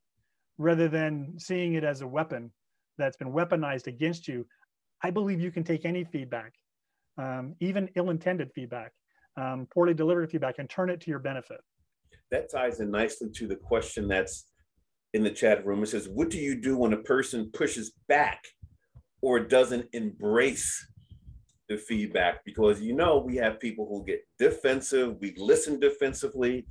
[0.57, 2.53] rather than seeing it as a weapon
[2.99, 4.47] that's been weaponized against you.
[5.03, 6.53] I believe you can take any feedback,
[7.19, 8.93] um, even ill intended feedback,
[9.37, 11.61] um, poorly delivered feedback, and turn it to your benefit.
[12.31, 14.47] That ties in nicely to the question that's
[15.15, 15.83] in the chat room.
[15.83, 18.45] It says, What do you do when a person pushes back
[19.23, 20.87] or doesn't embrace
[21.69, 22.45] the feedback?
[22.45, 26.67] Because you know, we have people who get defensive, we listen defensively.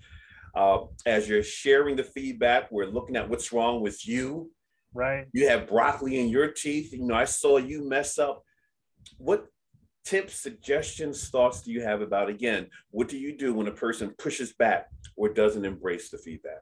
[0.55, 4.49] Uh, as you're sharing the feedback, we're looking at what's wrong with you.
[4.93, 5.25] Right.
[5.33, 6.93] You have broccoli in your teeth.
[6.93, 8.41] You know, I saw you mess up.
[9.17, 9.47] What
[10.05, 12.67] tips, suggestions, thoughts do you have about again?
[12.91, 16.61] What do you do when a person pushes back or doesn't embrace the feedback?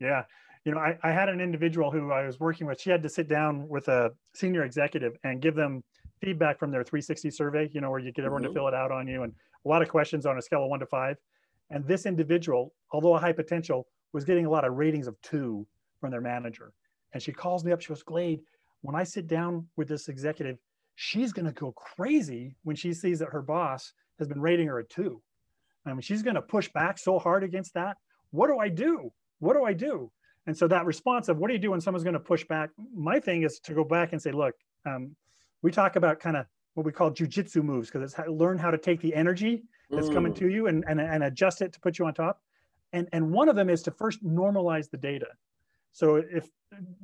[0.00, 0.24] Yeah.
[0.64, 2.80] You know, I, I had an individual who I was working with.
[2.80, 5.84] She had to sit down with a senior executive and give them
[6.20, 8.52] feedback from their 360 survey, you know, where you get everyone mm-hmm.
[8.52, 9.32] to fill it out on you and
[9.64, 11.16] a lot of questions on a scale of one to five.
[11.70, 15.66] And this individual, although a high potential, was getting a lot of ratings of two
[16.00, 16.72] from their manager.
[17.12, 17.80] And she calls me up.
[17.80, 18.40] She goes, Glade,
[18.80, 20.58] when I sit down with this executive,
[21.00, 24.80] she's going to go crazy when she sees that her boss has been rating her
[24.80, 25.22] a two.
[25.86, 27.98] I mean, she's going to push back so hard against that.
[28.32, 29.12] What do I do?
[29.38, 30.10] What do I do?
[30.48, 32.70] And so that response of what do you do when someone's going to push back?
[32.92, 34.56] My thing is to go back and say, look,
[34.86, 35.14] um,
[35.62, 38.72] we talk about kind of what we call jujitsu moves because it's how, learn how
[38.72, 40.14] to take the energy that's mm.
[40.14, 42.42] coming to you and, and, and adjust it to put you on top.
[42.92, 45.28] And, and one of them is to first normalize the data.
[45.92, 46.48] So if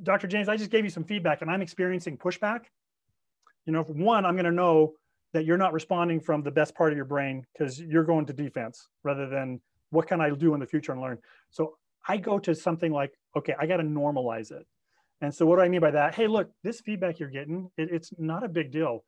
[0.03, 0.27] Dr.
[0.27, 2.65] James, I just gave you some feedback and I'm experiencing pushback,
[3.65, 4.93] you know, one, I'm going to know
[5.33, 8.33] that you're not responding from the best part of your brain because you're going to
[8.33, 11.17] defense rather than what can I do in the future and learn.
[11.49, 14.65] So I go to something like, okay, I got to normalize it.
[15.21, 16.15] And so what do I mean by that?
[16.15, 19.03] Hey, look, this feedback you're getting, it, it's not a big deal.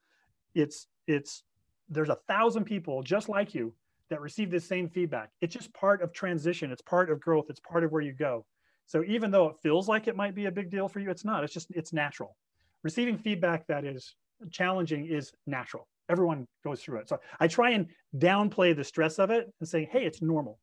[0.56, 1.44] It's, it's,
[1.90, 3.74] there's a thousand people just like you
[4.10, 5.30] that receive this same feedback.
[5.42, 6.72] It's just part of transition.
[6.72, 7.46] It's part of growth.
[7.50, 8.46] It's part of where you go.
[8.86, 11.26] So even though it feels like it might be a big deal for you, it's
[11.26, 11.44] not.
[11.44, 12.38] It's just it's natural.
[12.84, 14.16] Receiving feedback that is
[14.52, 15.88] challenging is natural.
[16.10, 17.10] Everyone goes through it.
[17.10, 20.60] So I try and downplay the stress of it and say, hey, it's normal.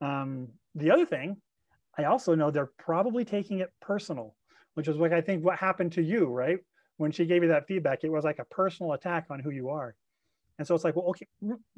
[0.00, 1.36] Um, the other thing,
[1.96, 4.34] I also know they're probably taking it personal,
[4.74, 6.58] which is what I think what happened to you, right?
[6.96, 9.70] When she gave you that feedback, it was like a personal attack on who you
[9.70, 9.94] are.
[10.58, 11.26] And so it's like, well, okay,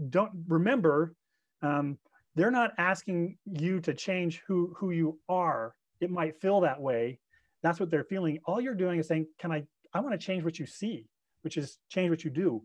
[0.09, 1.15] don't remember
[1.63, 1.99] um,
[2.35, 7.19] they're not asking you to change who who you are it might feel that way
[7.63, 9.63] that's what they're feeling all you're doing is saying can i
[9.93, 11.07] i want to change what you see
[11.43, 12.63] which is change what you do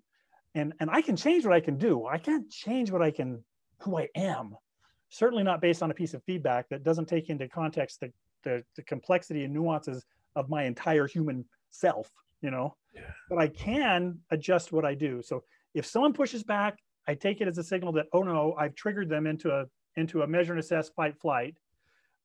[0.54, 3.44] and and i can change what i can do i can't change what i can
[3.80, 4.56] who i am
[5.10, 8.12] certainly not based on a piece of feedback that doesn't take into context the
[8.44, 12.12] the, the complexity and nuances of my entire human self
[12.42, 13.02] you know yeah.
[13.30, 17.48] but i can adjust what i do so if someone pushes back I take it
[17.48, 20.60] as a signal that, oh no, I've triggered them into a, into a measure and
[20.60, 21.56] assess fight flight.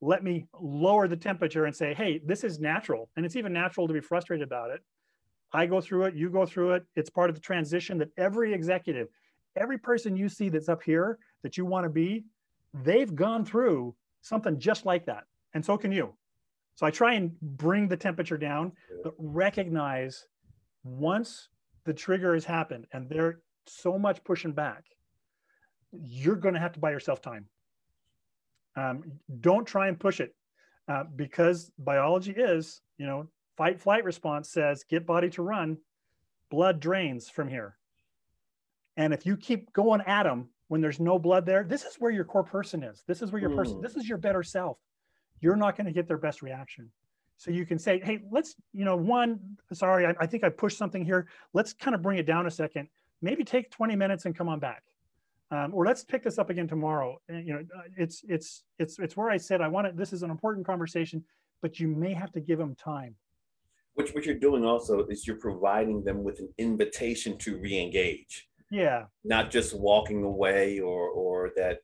[0.01, 3.11] Let me lower the temperature and say, hey, this is natural.
[3.17, 4.81] And it's even natural to be frustrated about it.
[5.53, 6.85] I go through it, you go through it.
[6.95, 9.09] It's part of the transition that every executive,
[9.57, 12.25] every person you see that's up here that you want to be,
[12.85, 15.25] they've gone through something just like that.
[15.55, 16.15] And so can you.
[16.77, 20.27] So I try and bring the temperature down, but recognize
[20.85, 21.49] once
[21.85, 24.85] the trigger has happened and there so much pushing back,
[25.93, 27.47] you're going to have to buy yourself time.
[28.77, 29.03] Um,
[29.41, 30.35] don't try and push it
[30.89, 33.29] uh, because biology is, you know,
[33.61, 35.77] fight flight response says get body to run,
[36.51, 37.77] blood drains from here.
[38.97, 42.11] And if you keep going at them when there's no blood there, this is where
[42.11, 43.03] your core person is.
[43.07, 44.79] This is where your person, this is your better self.
[45.41, 46.91] You're not going to get their best reaction.
[47.37, 49.39] So you can say, hey, let's, you know, one,
[49.73, 51.27] sorry, I, I think I pushed something here.
[51.53, 52.89] Let's kind of bring it down a second
[53.23, 54.83] maybe take 20 minutes and come on back.
[55.51, 57.21] Um, or let's pick this up again tomorrow.
[57.29, 59.97] And, you know, uh, it's it's it's it's where I said I want it.
[59.97, 61.25] This is an important conversation,
[61.61, 63.17] but you may have to give them time.
[63.95, 68.49] Which what you're doing also is you're providing them with an invitation to re-engage.
[68.71, 69.05] Yeah.
[69.25, 71.79] Not just walking away or or that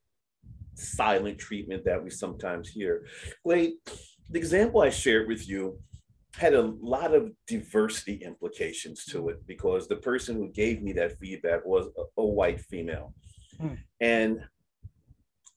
[0.74, 3.06] silent treatment that we sometimes hear.
[3.44, 3.74] Wait,
[4.30, 5.78] the example I shared with you
[6.36, 11.18] had a lot of diversity implications to it because the person who gave me that
[11.18, 13.14] feedback was a, a white female.
[13.58, 13.74] Hmm.
[14.00, 14.40] And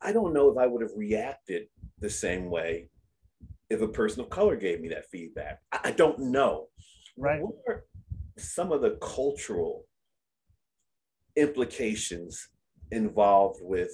[0.02, 1.68] I don't know if I would have reacted
[2.00, 2.88] the same way
[3.70, 5.60] if a person of color gave me that feedback.
[5.72, 6.68] I, I don't know.
[7.18, 7.42] Right.
[7.42, 7.86] What are,
[8.38, 9.86] some of the cultural
[11.36, 12.48] implications
[12.92, 13.92] involved with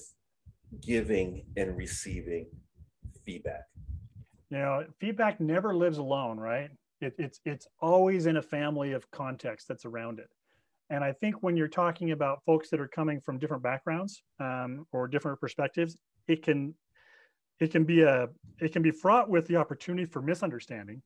[0.81, 2.47] giving and receiving
[3.25, 3.63] feedback?
[4.49, 6.69] You know, feedback never lives alone, right?
[7.01, 10.29] It, it's it's always in a family of context that's around it.
[10.89, 14.85] And I think when you're talking about folks that are coming from different backgrounds um,
[14.91, 16.75] or different perspectives, it can
[17.59, 21.01] it can be a it can be fraught with the opportunity for misunderstanding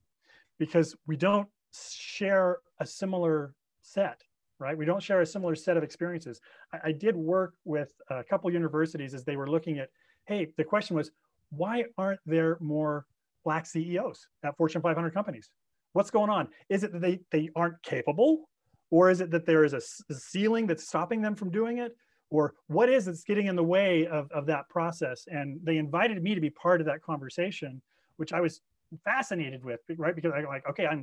[0.58, 4.22] because we don't share a similar set
[4.60, 4.76] right?
[4.76, 6.38] We don't share a similar set of experiences.
[6.72, 9.88] I, I did work with a couple universities as they were looking at
[10.26, 11.10] hey the question was
[11.50, 13.06] why aren't there more
[13.44, 15.50] black ceos at fortune 500 companies?
[15.92, 16.48] What's going on?
[16.68, 18.48] Is it that they, they aren't capable?
[18.90, 21.96] Or is it that there is a, a ceiling that's stopping them from doing it
[22.30, 25.26] or what is that's getting in the way of, of that process?
[25.30, 27.82] And they invited me to be part of that conversation
[28.20, 28.60] which i was
[29.04, 30.14] fascinated with right?
[30.14, 31.00] Because i'm like okay i'm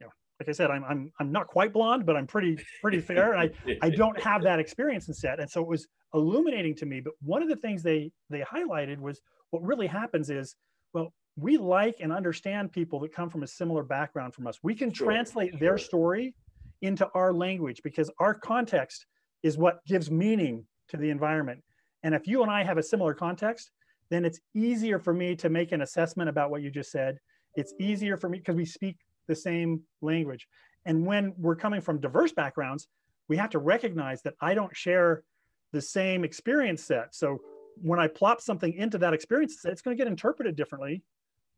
[0.00, 3.00] you know like i said i'm i'm, I'm not quite blonde but i'm pretty pretty
[3.00, 5.40] fair and i i don't have that experience in set.
[5.40, 8.98] And so it was illuminating to me but one of the things they they highlighted
[8.98, 10.56] was what really happens is
[10.92, 14.58] well we like and understand people that come from a similar background from us.
[14.64, 16.34] We can sure, translate their story
[16.82, 19.06] into our language because our context
[19.42, 21.62] is what gives meaning to the environment.
[22.02, 23.70] And if you and I have a similar context,
[24.10, 27.18] then it's easier for me to make an assessment about what you just said.
[27.54, 28.96] It's easier for me because we speak
[29.26, 30.46] the same language.
[30.86, 32.88] And when we're coming from diverse backgrounds,
[33.28, 35.22] we have to recognize that I don't share
[35.72, 37.14] the same experience set.
[37.14, 37.38] So
[37.82, 41.02] when I plop something into that experience set, it's going to get interpreted differently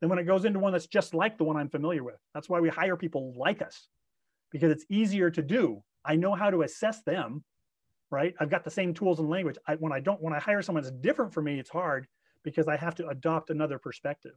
[0.00, 2.16] than when it goes into one that's just like the one I'm familiar with.
[2.34, 3.88] That's why we hire people like us
[4.50, 5.82] because it's easier to do.
[6.04, 7.44] I know how to assess them
[8.10, 8.34] right?
[8.40, 9.56] I've got the same tools and language.
[9.66, 12.06] I, when I don't, when I hire someone that's different for me, it's hard
[12.42, 14.34] because I have to adopt another perspective.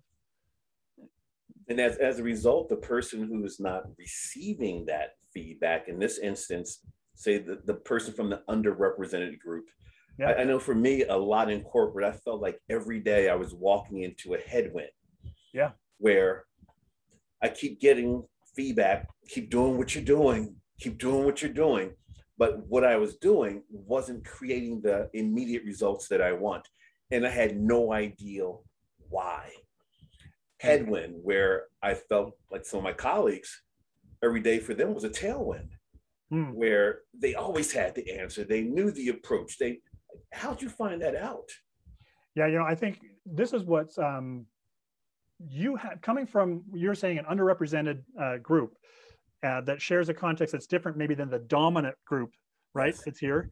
[1.69, 6.19] And as, as a result, the person who is not receiving that feedback, in this
[6.19, 6.79] instance,
[7.15, 9.65] say the, the person from the underrepresented group,
[10.19, 10.29] yeah.
[10.29, 13.35] I, I know for me, a lot in corporate, I felt like every day I
[13.35, 14.89] was walking into a headwind.
[15.53, 15.71] Yeah.
[15.97, 16.45] Where
[17.41, 18.23] I keep getting
[18.55, 21.93] feedback, keep doing what you're doing, keep doing what you're doing
[22.37, 26.67] but what I was doing wasn't creating the immediate results that I want.
[27.11, 28.45] And I had no idea
[29.09, 29.51] why.
[30.59, 33.61] Headwind, where I felt like some of my colleagues,
[34.23, 35.69] every day for them was a tailwind,
[36.29, 36.53] hmm.
[36.53, 38.43] where they always had the answer.
[38.43, 39.57] They knew the approach.
[39.57, 39.79] They,
[40.31, 41.49] how'd you find that out?
[42.35, 44.45] Yeah, you know, I think this is what's um,
[45.49, 46.63] you have coming from.
[46.73, 48.75] You're saying an underrepresented uh, group
[49.43, 52.31] uh, that shares a context that's different maybe than the dominant group,
[52.73, 52.95] right?
[53.05, 53.49] It's here.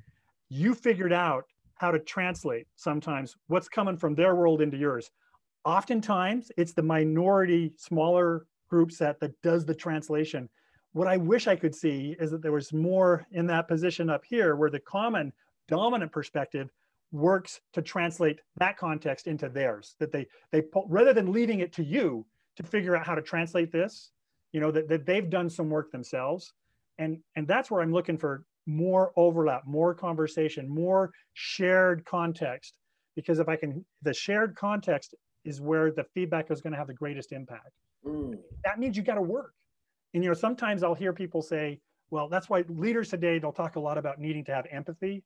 [0.49, 5.09] You figured out how to translate sometimes what's coming from their world into yours.
[5.65, 10.49] Oftentimes, it's the minority, smaller group set that does the translation.
[10.93, 14.23] What I wish I could see is that there was more in that position up
[14.25, 15.33] here where the common
[15.67, 16.69] dominant perspective
[17.11, 21.83] works to translate that context into theirs that they they rather than leaving it to
[21.83, 22.25] you
[22.55, 24.11] to figure out how to translate this
[24.51, 26.53] you know that, that they've done some work themselves.
[26.97, 32.73] And and that's where i'm looking for more overlap more conversation more shared context.
[33.15, 36.87] Because if i can the shared context is where the feedback is going to have
[36.87, 37.71] the greatest impact.
[38.05, 38.37] Mm.
[38.63, 39.53] that means you got to work.
[40.13, 43.75] And you know sometimes i'll hear people say well that's why leaders today they'll talk
[43.75, 45.23] a lot about needing to have empathy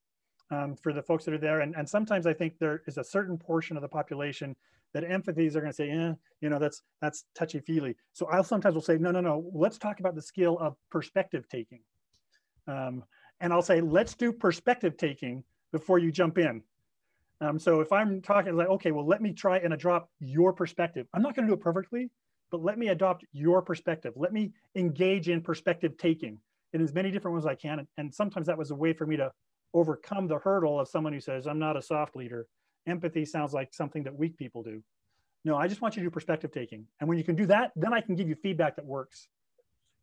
[0.51, 1.61] um, for the folks that are there.
[1.61, 4.55] And, and sometimes i think there is a certain portion of the population
[4.95, 7.95] that empathies are going to say, eh, you know, that's that's touchy feely.
[8.13, 9.51] So I'll sometimes will say, no, no, no.
[9.53, 11.81] Let's talk about the skill of perspective taking,
[12.65, 13.03] um,
[13.41, 16.63] and I'll say, let's do perspective taking before you jump in.
[17.41, 21.08] Um, so if I'm talking like, okay, well, let me try and adopt your perspective.
[21.13, 22.10] I'm not going to do it perfectly,
[22.49, 24.13] but let me adopt your perspective.
[24.15, 26.39] Let me engage in perspective taking
[26.71, 27.79] in as many different ways as I can.
[27.79, 29.29] And, and sometimes that was a way for me to
[29.73, 32.47] overcome the hurdle of someone who says, I'm not a soft leader
[32.88, 34.82] empathy sounds like something that weak people do.
[35.43, 36.86] No, I just want you to do perspective taking.
[37.00, 39.28] And when you can do that, then I can give you feedback that works.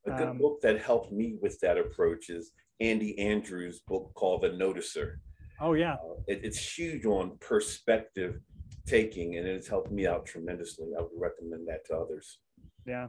[0.07, 4.43] A good um, book that helped me with that approach is Andy Andrews' book called
[4.43, 5.17] The Noticer.
[5.61, 5.95] Oh, yeah.
[5.95, 8.41] Uh, it, it's huge on perspective
[8.87, 10.89] taking, and it's helped me out tremendously.
[10.99, 12.39] I would recommend that to others.
[12.85, 13.09] Yeah.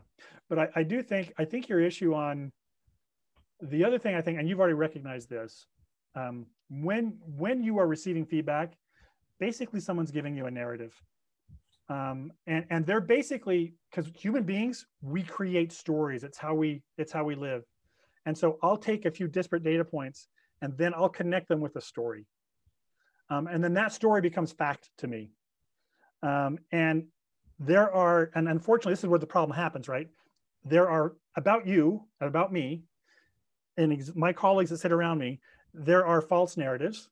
[0.50, 2.52] But I, I do think, I think your issue on
[3.62, 5.66] the other thing I think, and you've already recognized this,
[6.16, 8.74] um, when when you are receiving feedback,
[9.48, 10.94] basically someone's giving you a narrative.
[11.90, 16.24] Um, and, and they're basically because human beings we create stories.
[16.24, 17.64] It's how we it's how we live.
[18.26, 20.30] And so i'll take a few disparate data points
[20.62, 22.26] and then i'll connect them with a story.
[23.30, 25.32] Um, and then that story becomes fact to me.
[26.32, 26.98] Um, and
[27.60, 30.08] there are and unfortunately this is where the problem happens right?
[30.64, 32.84] There are about you and about me
[33.76, 35.42] and my colleagues that sit around me,
[35.74, 37.10] there are false narratives,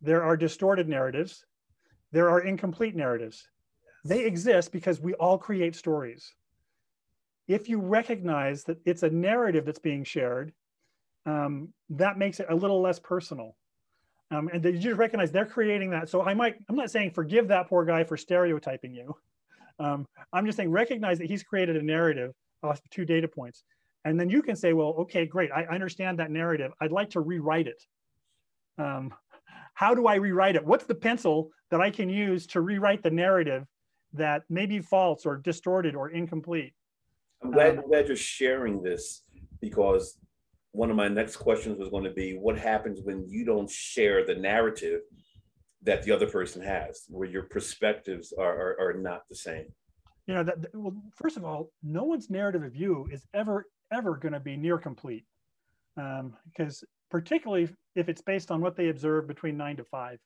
[0.00, 1.44] there are distorted narratives,
[2.12, 3.48] there are incomplete narratives.
[4.04, 6.34] They exist because we all create stories.
[7.48, 10.52] If you recognize that it's a narrative that's being shared,
[11.26, 13.56] um, that makes it a little less personal.
[14.30, 16.08] Um, and you just recognize they're creating that.
[16.08, 19.14] So I might, I'm not saying forgive that poor guy for stereotyping you.
[19.78, 23.64] Um, I'm just saying recognize that he's created a narrative off two data points.
[24.04, 25.50] And then you can say, well, okay, great.
[25.52, 26.72] I understand that narrative.
[26.80, 27.82] I'd like to rewrite it.
[28.76, 29.12] Um,
[29.78, 30.66] how do I rewrite it?
[30.66, 33.64] What's the pencil that I can use to rewrite the narrative
[34.12, 36.72] that may be false or distorted or incomplete?
[37.44, 39.22] I'm glad, um, I'm glad you're sharing this
[39.60, 40.18] because
[40.72, 44.26] one of my next questions was going to be what happens when you don't share
[44.26, 45.02] the narrative
[45.84, 49.66] that the other person has, where your perspectives are, are, are not the same?
[50.26, 54.16] You know, that, well, first of all, no one's narrative of you is ever, ever
[54.16, 55.24] going to be near complete.
[55.96, 60.18] Um, because particularly if it's based on what they observe between nine to five,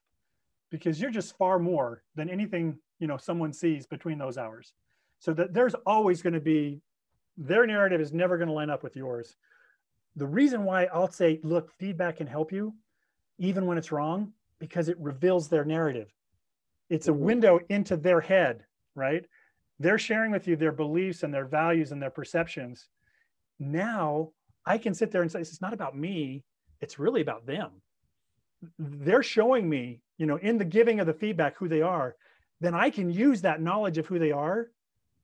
[0.70, 4.72] because you're just far more than anything, you know, someone sees between those hours.
[5.18, 6.80] So that there's always going to be,
[7.36, 9.36] their narrative is never going to line up with yours
[10.16, 12.74] the reason why I'll say, look, feedback can help you,
[13.38, 16.12] even when it's wrong, because it reveals their narrative.
[16.90, 18.64] It's a window into their head,
[18.94, 19.24] right?
[19.78, 22.88] They're sharing with you their beliefs and their values and their perceptions.
[23.58, 24.30] Now
[24.66, 26.44] I can sit there and say, it's not about me,
[26.82, 27.70] it's really about them.
[28.78, 32.14] They're showing me, you know, in the giving of the feedback who they are.
[32.60, 34.68] Then I can use that knowledge of who they are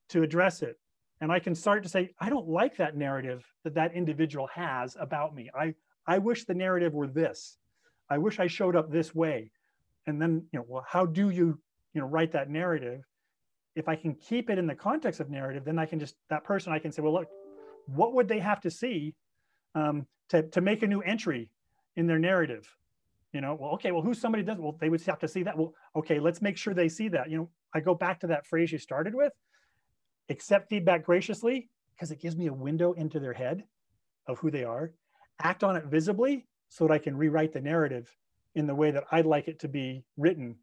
[0.08, 0.78] to address it
[1.20, 4.96] and I can start to say, I don't like that narrative that that individual has
[4.98, 5.50] about me.
[5.54, 5.74] I,
[6.06, 7.58] I wish the narrative were this.
[8.08, 9.50] I wish I showed up this way.
[10.06, 11.58] And then, you know, well, how do you,
[11.92, 13.02] you know, write that narrative?
[13.74, 16.44] If I can keep it in the context of narrative, then I can just, that
[16.44, 17.28] person, I can say, well, look,
[17.86, 19.14] what would they have to see
[19.74, 21.50] um, to, to make a new entry
[21.96, 22.68] in their narrative?
[23.32, 25.56] You know, well, okay, well, who's somebody does, well, they would have to see that.
[25.56, 27.30] Well, okay, let's make sure they see that.
[27.30, 29.32] You know, I go back to that phrase you started with
[30.28, 33.64] accept feedback graciously because it gives me a window into their head
[34.26, 34.92] of who they are,
[35.42, 38.14] act on it visibly so that I can rewrite the narrative
[38.54, 40.56] in the way that I'd like it to be written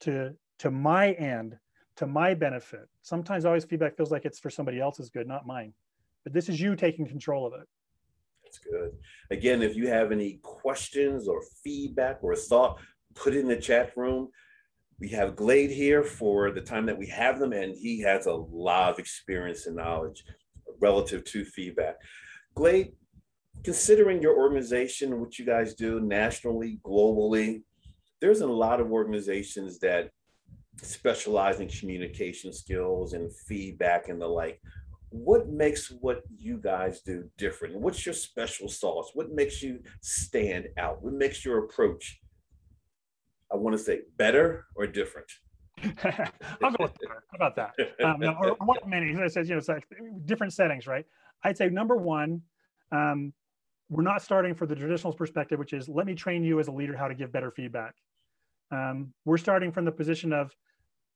[0.00, 1.58] to, to my end,
[1.96, 2.88] to my benefit.
[3.02, 5.74] Sometimes always feedback feels like it's for somebody else's good, not mine.
[6.24, 7.68] But this is you taking control of it.
[8.52, 8.92] That's good.
[9.30, 12.78] Again, if you have any questions or feedback or thought,
[13.14, 14.28] put it in the chat room
[15.02, 18.32] we have Glade here for the time that we have them, and he has a
[18.32, 20.24] lot of experience and knowledge
[20.80, 21.96] relative to feedback.
[22.54, 22.92] Glade,
[23.64, 27.62] considering your organization, what you guys do nationally, globally,
[28.20, 30.10] there's a lot of organizations that
[30.80, 34.60] specialize in communication skills and feedback and the like.
[35.12, 37.76] What makes what you guys do different?
[37.76, 39.10] What's your special sauce?
[39.14, 41.02] What makes you stand out?
[41.02, 42.18] What makes your approach
[43.52, 45.30] I want to say better or different?
[45.82, 47.24] I'll go with better.
[47.30, 47.74] How about that?
[48.02, 49.86] Um, or, or many, I said, you know, it's like
[50.24, 51.04] different settings, right?
[51.44, 52.40] I'd say number one,
[52.92, 53.32] um,
[53.90, 56.72] we're not starting for the traditional perspective, which is let me train you as a
[56.72, 57.94] leader how to give better feedback.
[58.70, 60.54] Um, we're starting from the position of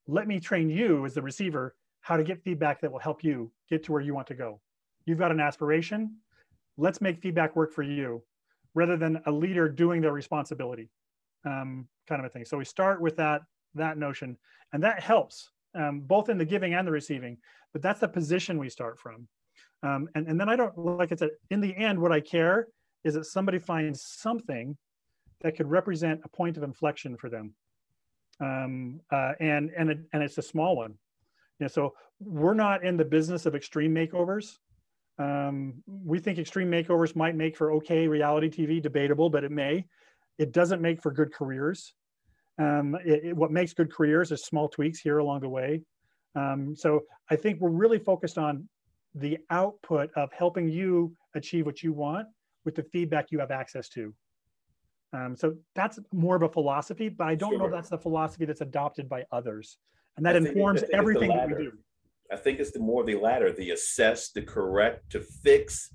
[0.07, 1.75] let me train you as the receiver
[2.07, 4.61] how to get feedback that will help you get to where you want to go.
[5.07, 6.19] You've got an aspiration.
[6.77, 8.23] Let's make feedback work for you
[8.75, 10.89] rather than a leader doing their responsibility
[11.45, 12.45] um, kind of a thing.
[12.45, 13.43] So we start with that
[13.75, 14.39] that notion,
[14.73, 17.39] and that helps um, both in the giving and the receiving.
[17.73, 19.27] But that's the position we start from.
[19.83, 21.31] Um, and, and then I don't like I said.
[21.51, 22.69] In the end, what I care
[23.03, 24.77] is that somebody finds something
[25.41, 27.53] that could represent a point of inflection for them,
[28.39, 30.95] um, uh, and and it, and it's a small one.
[31.61, 34.57] Know, so we're not in the business of extreme makeovers.
[35.19, 39.87] Um, we think extreme makeovers might make for okay reality TV, debatable, but it may.
[40.39, 41.95] It doesn't make for good careers.
[42.59, 45.83] Um, it, it, what makes good careers is small tweaks here along the way.
[46.35, 47.01] Um, so
[47.31, 48.69] I think we're really focused on
[49.15, 52.29] the output of helping you achieve what you want
[52.67, 54.13] with the feedback you have access to.
[55.13, 57.59] Um, so that's more of a philosophy, but I don't sure.
[57.59, 59.79] know that's the philosophy that's adopted by others.
[60.17, 61.73] And that informs everything that we do.
[62.33, 65.93] I think it's the more the latter, the assess, the correct, to fix,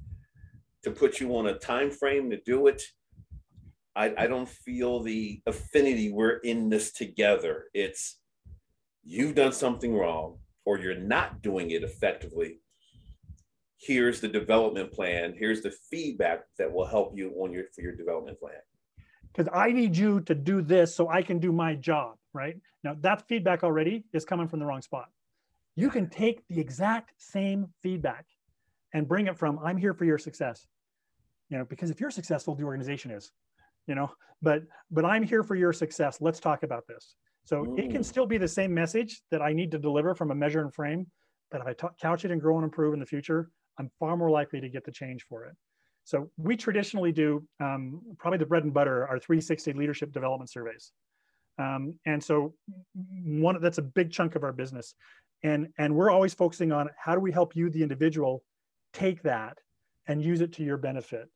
[0.83, 2.81] to put you on a time frame to do it,
[3.95, 6.11] I, I don't feel the affinity.
[6.11, 7.65] We're in this together.
[7.73, 8.19] It's
[9.03, 12.61] you've done something wrong or you're not doing it effectively.
[13.77, 15.33] Here's the development plan.
[15.37, 18.61] Here's the feedback that will help you on your for your development plan.
[19.33, 22.57] Because I need you to do this so I can do my job, right?
[22.83, 25.09] Now that feedback already is coming from the wrong spot.
[25.75, 28.25] You can take the exact same feedback
[28.93, 30.67] and bring it from I'm here for your success
[31.51, 33.31] you know, because if you're successful, the organization is,
[33.85, 34.09] you know,
[34.41, 36.19] but, but I'm here for your success.
[36.21, 37.15] Let's talk about this.
[37.43, 37.75] So Ooh.
[37.77, 40.61] it can still be the same message that I need to deliver from a measure
[40.61, 41.07] and frame,
[41.51, 44.15] but if I t- couch it and grow and improve in the future, I'm far
[44.15, 45.55] more likely to get the change for it.
[46.03, 50.91] So we traditionally do um, probably the bread and butter our 360 leadership development surveys.
[51.57, 52.53] Um, and so
[53.23, 54.95] one that's a big chunk of our business.
[55.43, 58.43] And, and we're always focusing on how do we help you, the individual,
[58.93, 59.57] take that
[60.07, 61.29] and use it to your benefit,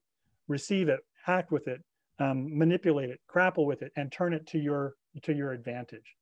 [0.48, 1.82] receive it, act with it,
[2.20, 6.16] um, manipulate it, grapple with it, and turn it to your to your advantage.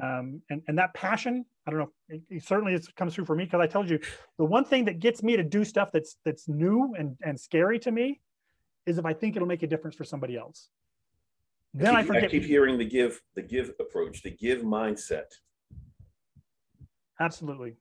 [0.00, 3.36] Um, and, and that passion, I don't know, it, it certainly it comes through for
[3.36, 3.98] me because I told you
[4.38, 7.78] the one thing that gets me to do stuff that's that's new and, and scary
[7.80, 8.20] to me
[8.86, 10.68] is if I think it'll make a difference for somebody else.
[11.74, 12.24] Then I, keep, I forget.
[12.24, 15.24] I keep hearing the give, the give approach, the give mindset.
[17.20, 17.76] Absolutely.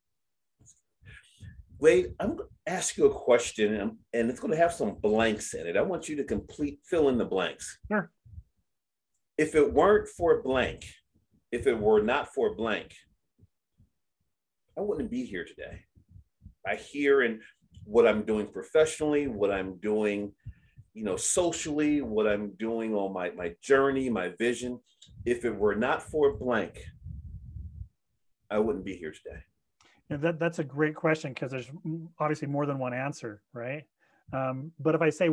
[1.80, 4.96] Glade, I'm going to ask you a question, and, and it's going to have some
[5.02, 5.76] blanks in it.
[5.76, 7.80] I want you to complete fill in the blanks.
[7.92, 8.12] Sure.
[9.38, 10.86] If it weren't for blank,
[11.52, 12.94] if it were not for blank,
[14.78, 15.82] I wouldn't be here today.
[16.66, 17.42] I hear in
[17.84, 20.32] what I'm doing professionally, what I'm doing,
[20.94, 24.80] you know, socially, what I'm doing on my my journey, my vision.
[25.26, 26.84] If it were not for blank,
[28.50, 29.42] I wouldn't be here today.
[30.10, 31.72] Yeah, that that's a great question because there's
[32.20, 33.84] obviously more than one answer, right?
[34.34, 35.30] Um, but if I say,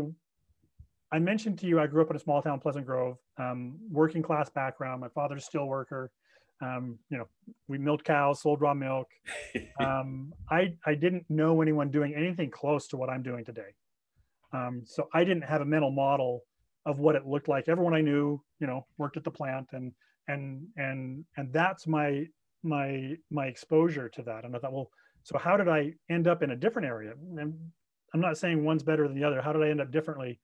[1.11, 4.23] I mentioned to you, I grew up in a small town, Pleasant Grove, um, working
[4.23, 5.01] class background.
[5.01, 6.11] My father's a steel worker.
[6.61, 7.29] Um, you know,
[7.69, 9.09] we milked cows, sold raw milk.
[9.81, 13.71] Um, I I didn't know anyone doing anything close to what I'm doing today.
[14.53, 16.43] Um, so I didn't have a mental model
[16.85, 17.69] of what it looked like.
[17.69, 19.93] Everyone I knew, you know, worked at the plant, and
[20.27, 22.27] and and and that's my
[22.65, 24.45] my my exposure to that.
[24.45, 24.91] And I thought, well,
[25.23, 27.13] so how did I end up in a different area?
[27.39, 27.55] And
[28.13, 29.41] I'm not saying one's better than the other.
[29.41, 30.41] How did I end up differently?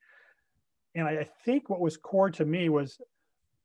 [0.94, 2.98] And I, I think what was core to me was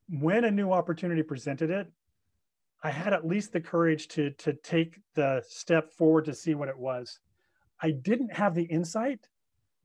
[0.09, 1.87] when a new opportunity presented it,
[2.83, 6.69] I had at least the courage to to take the step forward to see what
[6.69, 7.19] it was.
[7.81, 9.27] I didn't have the insight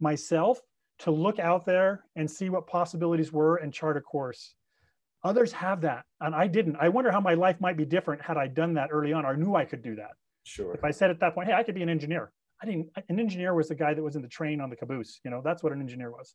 [0.00, 0.60] myself
[0.98, 4.54] to look out there and see what possibilities were and chart a course.
[5.24, 6.76] Others have that, and I didn't.
[6.76, 9.36] I wonder how my life might be different had I done that early on or
[9.36, 10.12] knew I could do that.
[10.44, 10.74] Sure.
[10.74, 12.32] If I said at that point, "Hey, I could be an engineer,"
[12.62, 12.90] I didn't.
[13.08, 15.20] An engineer was the guy that was in the train on the caboose.
[15.24, 16.34] You know, that's what an engineer was.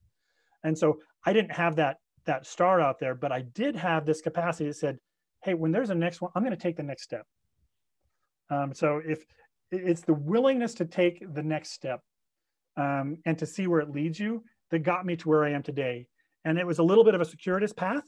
[0.63, 4.21] And so I didn't have that that star out there, but I did have this
[4.21, 4.97] capacity that said,
[5.43, 7.25] "Hey, when there's a next one, I'm going to take the next step."
[8.49, 9.23] Um, so if
[9.71, 12.01] it's the willingness to take the next step
[12.77, 15.63] um, and to see where it leads you that got me to where I am
[15.63, 16.07] today.
[16.45, 18.05] And it was a little bit of a circuitous path,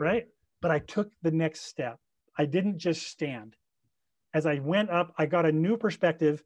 [0.00, 0.24] right?
[0.60, 1.98] But I took the next step.
[2.36, 3.54] I didn't just stand.
[4.32, 6.42] As I went up, I got a new perspective.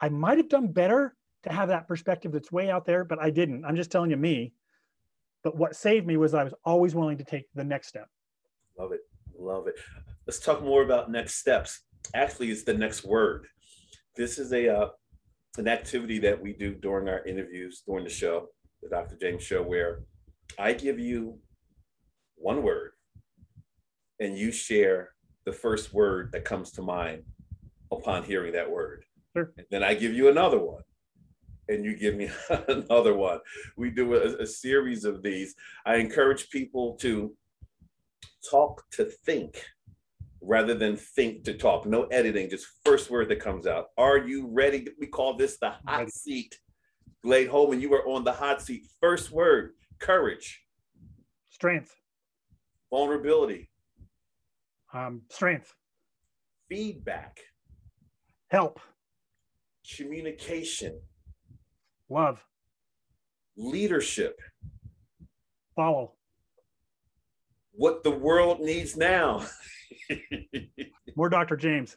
[0.00, 1.14] I might have done better
[1.44, 3.64] to have that perspective that's way out there, but I didn't.
[3.64, 4.52] I'm just telling you me.
[5.42, 8.06] But what saved me was I was always willing to take the next step.
[8.78, 9.00] Love it.
[9.36, 9.74] Love it.
[10.26, 11.80] Let's talk more about next steps.
[12.14, 13.46] Actually, it's the next word.
[14.16, 14.88] This is a uh,
[15.58, 18.48] an activity that we do during our interviews during the show,
[18.82, 19.16] the Dr.
[19.20, 20.02] James show, where
[20.58, 21.38] I give you
[22.36, 22.92] one word
[24.20, 25.10] and you share
[25.44, 27.24] the first word that comes to mind
[27.90, 29.04] upon hearing that word.
[29.36, 29.52] Sure.
[29.56, 30.82] And then I give you another one
[31.68, 32.30] and you give me
[32.68, 33.38] another one.
[33.76, 35.54] We do a, a, series of these.
[35.86, 37.34] I encourage people to
[38.50, 39.64] talk to think
[40.40, 41.86] rather than think to talk.
[41.86, 43.86] No editing, just first word that comes out.
[43.96, 44.88] Are you ready?
[44.98, 46.58] We call this the hot seat.
[47.22, 48.86] Glade Holman, you were on the hot seat.
[49.00, 50.60] First word, courage.
[51.50, 51.94] Strength.
[52.90, 53.70] Vulnerability.
[54.92, 55.72] Um, strength.
[56.68, 57.38] Feedback.
[58.50, 58.80] Help.
[59.96, 61.00] Communication.
[62.12, 62.44] Love.
[63.56, 64.38] Leadership.
[65.74, 66.12] Follow.
[67.70, 69.46] What the world needs now.
[71.16, 71.56] More Dr.
[71.56, 71.96] James.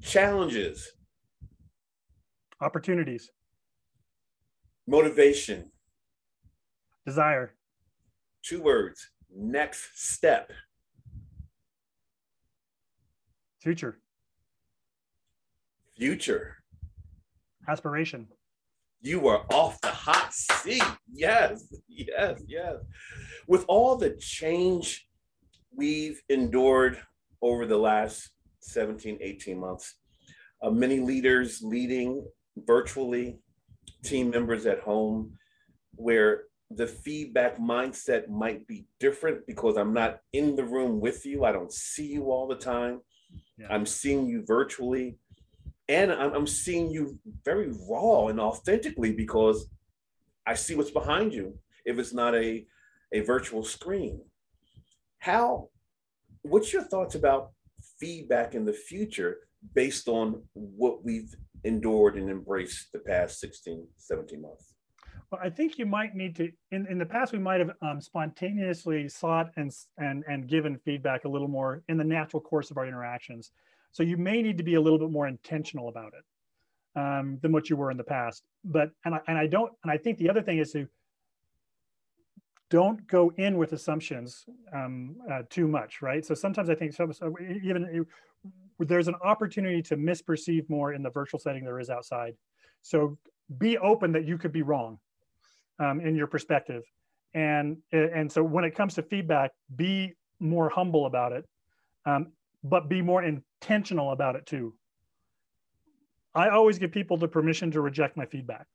[0.00, 0.92] Challenges.
[2.60, 3.32] Opportunities.
[4.86, 5.72] Motivation.
[7.04, 7.56] Desire.
[8.44, 9.10] Two words.
[9.34, 10.52] Next step.
[13.60, 13.98] Future.
[15.96, 16.57] Future.
[17.68, 18.26] Aspiration.
[19.00, 20.82] You are off the hot seat.
[21.12, 22.76] Yes, yes, yes.
[23.46, 25.06] With all the change
[25.74, 26.98] we've endured
[27.42, 29.94] over the last 17, 18 months.
[30.62, 32.26] Uh, many leaders leading
[32.66, 33.38] virtually,
[34.02, 35.32] team members at home,
[35.94, 41.44] where the feedback mindset might be different because I'm not in the room with you.
[41.44, 43.00] I don't see you all the time.
[43.56, 43.68] Yeah.
[43.70, 45.18] I'm seeing you virtually.
[45.88, 49.68] And I'm, I'm seeing you very raw and authentically because
[50.46, 52.66] I see what's behind you if it's not a,
[53.12, 54.20] a virtual screen.
[55.18, 55.68] How,
[56.42, 57.50] what's your thoughts about
[57.98, 59.38] feedback in the future
[59.74, 61.34] based on what we've
[61.64, 64.74] endured and embraced the past 16, 17 months?
[65.30, 66.50] Well, I think you might need to.
[66.70, 71.26] In, in the past, we might have um, spontaneously sought and and and given feedback
[71.26, 73.52] a little more in the natural course of our interactions.
[73.98, 77.50] So you may need to be a little bit more intentional about it um, than
[77.50, 78.44] what you were in the past.
[78.64, 79.72] But and I, and I don't.
[79.82, 80.86] And I think the other thing is to
[82.70, 86.24] don't go in with assumptions um, uh, too much, right?
[86.24, 87.12] So sometimes I think some,
[87.64, 88.06] even
[88.78, 92.34] there's an opportunity to misperceive more in the virtual setting there is outside.
[92.82, 93.18] So
[93.58, 95.00] be open that you could be wrong
[95.80, 96.84] um, in your perspective.
[97.34, 101.44] And, and so when it comes to feedback, be more humble about it,
[102.06, 102.28] um,
[102.68, 104.74] but be more intentional about it too.
[106.34, 108.66] I always give people the permission to reject my feedback.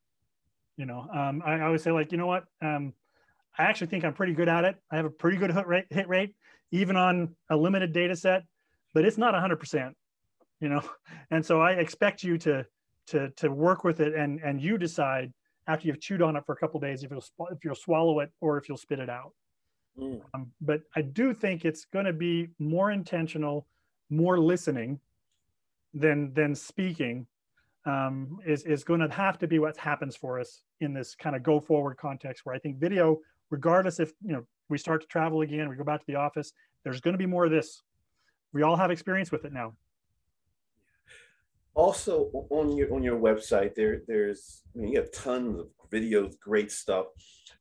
[0.78, 2.46] You know, um, I always say like, you know what?
[2.62, 2.94] Um,
[3.58, 4.76] I actually think I'm pretty good at it.
[4.91, 6.36] I have a pretty good hit rate, hit rate,
[6.72, 8.44] even on a limited data set,
[8.94, 9.94] but it's not 100%.
[10.60, 10.82] You know,
[11.32, 12.66] and so I expect you to
[13.08, 15.34] to to work with it, and and you decide
[15.68, 18.32] after you've chewed on it for a couple days if you'll if you'll swallow it
[18.41, 19.34] or if you'll spit it out.
[20.00, 20.22] Mm.
[20.34, 23.68] Um, but I do think it's going to be more intentional,
[24.14, 24.99] more listening
[25.93, 27.28] than than speaking.
[27.86, 31.36] Um, is is going to have to be what happens for us in this kind
[31.36, 35.07] of go forward context where I think video, regardless if you know we start to
[35.07, 36.53] travel again, we go back to the office,
[36.84, 37.82] there's going to be more of this.
[38.53, 39.74] We all have experience with it now
[41.76, 46.39] also on your on your website there there's I mean, you have tons of videos
[46.39, 47.07] great stuff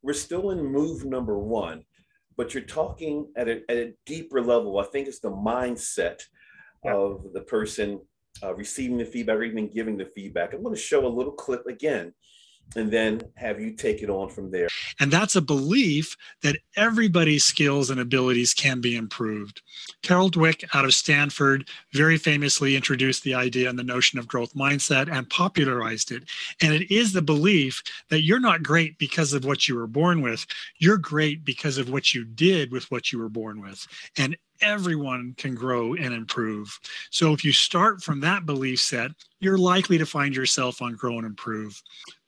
[0.03, 1.85] we're still in move number one
[2.37, 6.23] but you're talking at a, at a deeper level i think it's the mindset
[6.85, 6.95] yeah.
[6.95, 8.01] of the person
[8.43, 11.33] uh, receiving the feedback or even giving the feedback i'm going to show a little
[11.33, 12.13] clip again
[12.77, 14.69] and then have you take it on from there.
[14.99, 19.61] And that's a belief that everybody's skills and abilities can be improved.
[20.03, 24.55] Carol Dweck out of Stanford very famously introduced the idea and the notion of growth
[24.55, 26.25] mindset and popularized it.
[26.63, 30.23] And it is the belief that you're not great because of what you were born
[30.23, 30.47] with,
[30.79, 33.87] you're great because of what you did with what you were born with.
[34.17, 36.79] And everyone can grow and improve.
[37.11, 39.11] So if you start from that belief set,
[39.41, 41.83] you're likely to find yourself on grow and improve.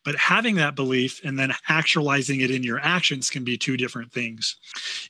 [0.04, 4.12] But having that belief and then actualizing it in your actions can be two different
[4.12, 4.56] things.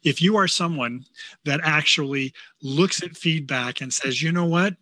[0.05, 1.05] If you are someone
[1.45, 4.77] that actually looks at feedback and says, you know what,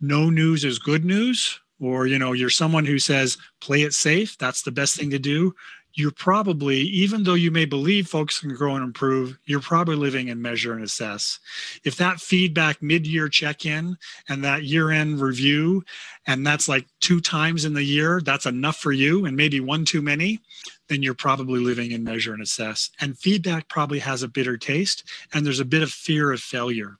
[0.00, 4.36] no news is good news, or you know you're someone who says play it safe
[4.38, 5.54] that's the best thing to do
[5.98, 10.28] you're probably, even though you may believe folks can grow and improve, you're probably living
[10.28, 11.40] in measure and assess.
[11.82, 15.84] If that feedback mid year check in and that year end review,
[16.24, 19.84] and that's like two times in the year, that's enough for you, and maybe one
[19.84, 20.38] too many,
[20.86, 22.90] then you're probably living in measure and assess.
[23.00, 25.02] And feedback probably has a bitter taste,
[25.34, 26.96] and there's a bit of fear of failure.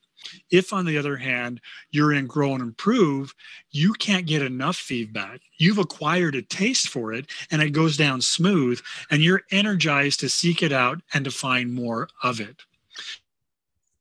[0.51, 1.61] If, on the other hand,
[1.91, 3.35] you're in grow and improve,
[3.70, 5.41] you can't get enough feedback.
[5.57, 10.29] You've acquired a taste for it and it goes down smooth, and you're energized to
[10.29, 12.62] seek it out and to find more of it.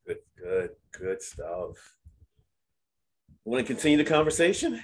[0.05, 1.95] Good, good, good stuff.
[3.45, 4.81] Want to continue the conversation?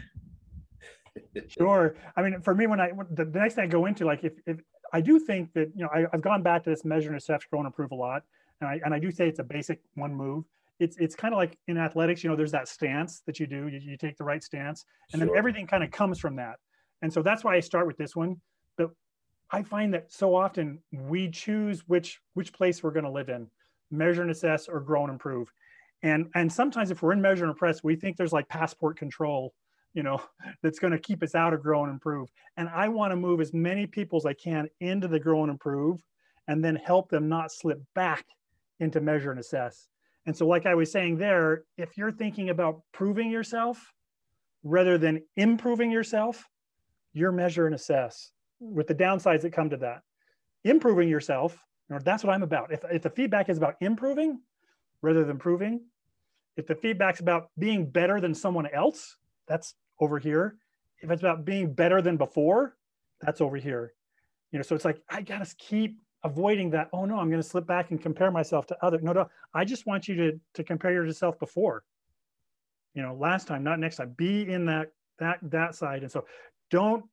[1.48, 1.96] sure.
[2.16, 4.34] I mean, for me, when I the, the next thing I go into, like, if,
[4.46, 4.62] if
[4.94, 7.44] I do think that you know, I, have gone back to this measure and assess,
[7.44, 8.24] grow and improve a lot,
[8.62, 10.46] and I and I do say it's a basic one move
[10.80, 13.67] it's it's kind of like in athletics, you know, there's that stance that you do.
[13.67, 15.28] You, you take the right stance, and sure.
[15.28, 16.55] then everything kind of comes from that.
[17.01, 18.41] And so that's why I start with this one.
[18.78, 18.91] But
[19.51, 23.47] I find that so often we choose which which place we're going to live in,
[23.91, 25.51] measure and assess, or grow and improve.
[26.01, 29.53] And and sometimes if we're in measure and impress, we think there's like passport control,
[29.93, 30.21] you know,
[30.63, 32.30] that's going to keep us out of grow and improve.
[32.57, 35.51] And I want to move as many people as I can into the grow and
[35.51, 36.01] improve,
[36.47, 38.26] and then help them not slip back
[38.80, 39.88] into measure and assess.
[40.26, 43.93] And so, like I was saying there, if you're thinking about proving yourself
[44.63, 46.47] rather than improving yourself,
[47.13, 50.01] you're measure and assess with the downsides that come to that.
[50.63, 51.57] Improving yourself,
[51.89, 52.71] you know, that's what I'm about.
[52.71, 54.39] If, if the feedback is about improving
[55.01, 55.82] rather than proving,
[56.55, 59.17] if the feedback's about being better than someone else,
[59.47, 60.55] that's over here.
[61.01, 62.78] If it's about being better than before,
[63.19, 63.93] that's over here.
[64.51, 67.47] You know, so it's like I gotta keep avoiding that oh no i'm going to
[67.47, 70.63] slip back and compare myself to other no no i just want you to to
[70.63, 71.84] compare yourself before.
[72.93, 74.13] You know last time not next time.
[74.15, 76.03] Be in that that that side.
[76.03, 76.26] And so
[76.69, 77.03] don't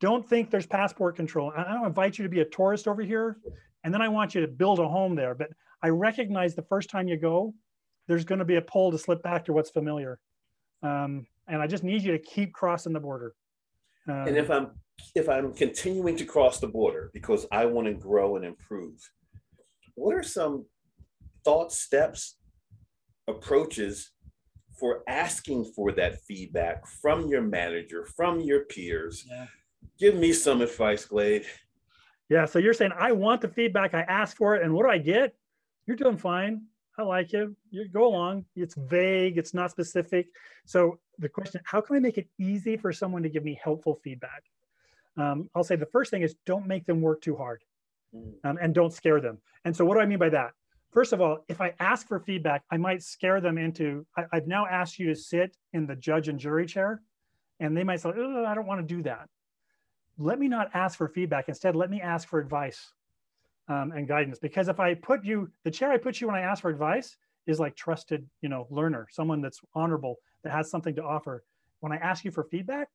[0.00, 1.52] don't think there's passport control.
[1.56, 3.38] I don't invite you to be a tourist over here
[3.84, 5.34] and then i want you to build a home there.
[5.34, 5.50] But
[5.82, 7.54] i recognize the first time you go
[8.06, 10.18] there's going to be a pull to slip back to what's familiar.
[10.82, 13.34] Um, and i just need you to keep crossing the border
[14.08, 14.70] Um, and if I'm
[15.14, 18.98] if I'm continuing to cross the border because I want to grow and improve,
[19.94, 20.66] what are some
[21.44, 22.38] thoughts, steps,
[23.28, 24.10] approaches
[24.78, 29.24] for asking for that feedback from your manager, from your peers?
[29.28, 29.46] Yeah.
[29.98, 31.44] Give me some advice, Glade.
[32.28, 32.44] Yeah.
[32.46, 34.98] So you're saying I want the feedback, I ask for it, and what do I
[34.98, 35.34] get?
[35.86, 36.62] You're doing fine.
[36.96, 37.56] I like you.
[37.70, 38.44] You go along.
[38.54, 39.36] It's vague.
[39.36, 40.28] It's not specific.
[40.64, 43.98] So the question: How can I make it easy for someone to give me helpful
[44.02, 44.44] feedback?
[45.16, 47.62] Um, I'll say the first thing is don't make them work too hard,
[48.44, 49.38] um, and don't scare them.
[49.64, 50.52] And so what do I mean by that?
[50.92, 54.06] First of all, if I ask for feedback, I might scare them into.
[54.16, 57.02] I, I've now asked you to sit in the judge and jury chair,
[57.58, 59.28] and they might say, "Oh, I don't want to do that."
[60.16, 61.48] Let me not ask for feedback.
[61.48, 62.92] Instead, let me ask for advice
[63.68, 64.38] um, and guidance.
[64.38, 67.16] Because if I put you, the chair I put you when I ask for advice
[67.46, 71.44] is like trusted, you know, learner, someone that's honorable, that has something to offer.
[71.80, 72.88] When I ask you for feedback,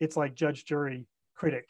[0.00, 1.68] it's like judge, jury, critic.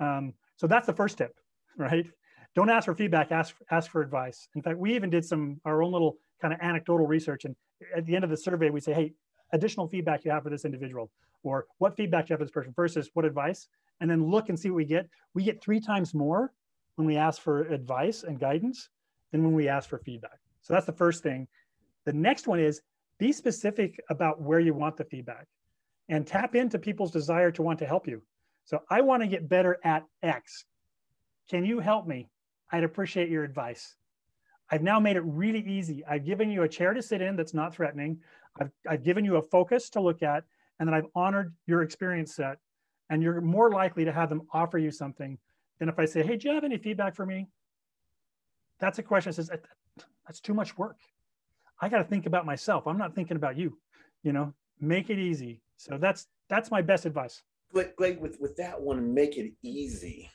[0.00, 1.36] Um, so that's the first tip,
[1.76, 2.06] right?
[2.54, 4.48] Don't ask for feedback, ask, ask for advice.
[4.54, 7.44] In fact, we even did some, our own little kind of anecdotal research.
[7.44, 7.56] And
[7.96, 9.12] at the end of the survey, we say, hey,
[9.52, 11.10] additional feedback you have for this individual,
[11.42, 13.68] or what feedback you have for this person versus what advice,
[14.00, 15.08] and then look and see what we get.
[15.34, 16.52] We get three times more
[16.96, 18.88] when we ask for advice and guidance
[19.30, 20.38] than when we ask for feedback.
[20.62, 21.48] So that's the first thing.
[22.04, 22.82] The next one is
[23.18, 25.46] be specific about where you want the feedback
[26.08, 28.22] and tap into people's desire to want to help you.
[28.64, 30.64] So I want to get better at X.
[31.48, 32.28] Can you help me?
[32.70, 33.96] I'd appreciate your advice.
[34.70, 36.04] I've now made it really easy.
[36.08, 38.18] I've given you a chair to sit in that's not threatening.
[38.60, 40.44] I've, I've given you a focus to look at,
[40.78, 42.58] and then I've honored your experience set.
[43.10, 45.36] And you're more likely to have them offer you something
[45.82, 47.48] than if I say, hey, do you have any feedback for me?
[48.78, 49.50] That's a question that says,
[50.24, 50.96] that's too much work.
[51.80, 52.86] I got to think about myself.
[52.86, 53.76] I'm not thinking about you.
[54.22, 55.60] You know, make it easy.
[55.78, 57.42] So that's that's my best advice.
[57.72, 60.30] Glade, with, with that one, make it easy.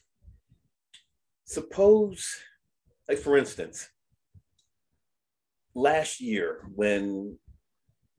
[1.46, 2.30] Suppose,
[3.08, 3.88] like for instance,
[5.76, 7.38] last year when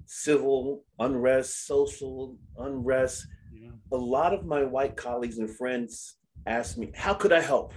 [0.07, 3.69] civil unrest, social unrest, yeah.
[3.93, 6.15] a lot of my white colleagues and friends
[6.47, 7.73] asked me, How could I help?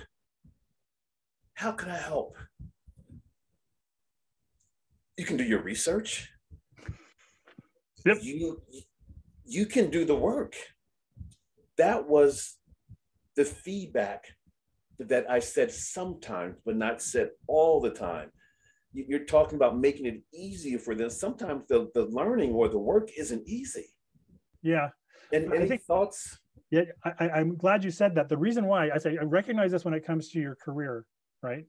[1.54, 2.36] How could I help?
[5.18, 6.30] You can do your research.
[8.06, 8.18] Yep.
[8.22, 8.62] You,
[9.46, 10.56] you can do the work.
[11.78, 12.58] That was
[13.36, 14.26] the feedback
[15.00, 18.32] that I said sometimes, but not said all the time.
[18.94, 21.10] You're talking about making it easier for them.
[21.10, 23.86] Sometimes the, the learning or the work isn't easy.
[24.62, 24.90] Yeah.
[25.32, 26.40] And any think, thoughts?
[26.72, 28.30] Yeah, I, I'm glad you said that.
[28.30, 31.06] The reason why I say I recognize this when it comes to your career,
[31.44, 31.66] right?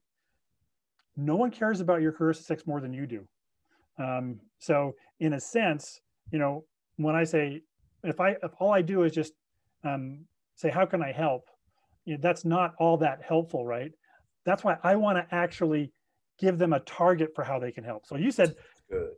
[1.16, 3.26] No one cares about your career success more than you do.
[3.98, 6.00] Um, so, in a sense,
[6.30, 6.64] you know,
[6.96, 7.62] when I say
[8.05, 9.32] if I if all I do is just
[9.84, 10.24] um,
[10.55, 11.48] say how can I help,
[12.05, 13.90] you know, that's not all that helpful, right?
[14.46, 15.92] That's why I want to actually
[16.38, 18.07] give them a target for how they can help.
[18.07, 18.55] So you said
[18.88, 19.11] Good.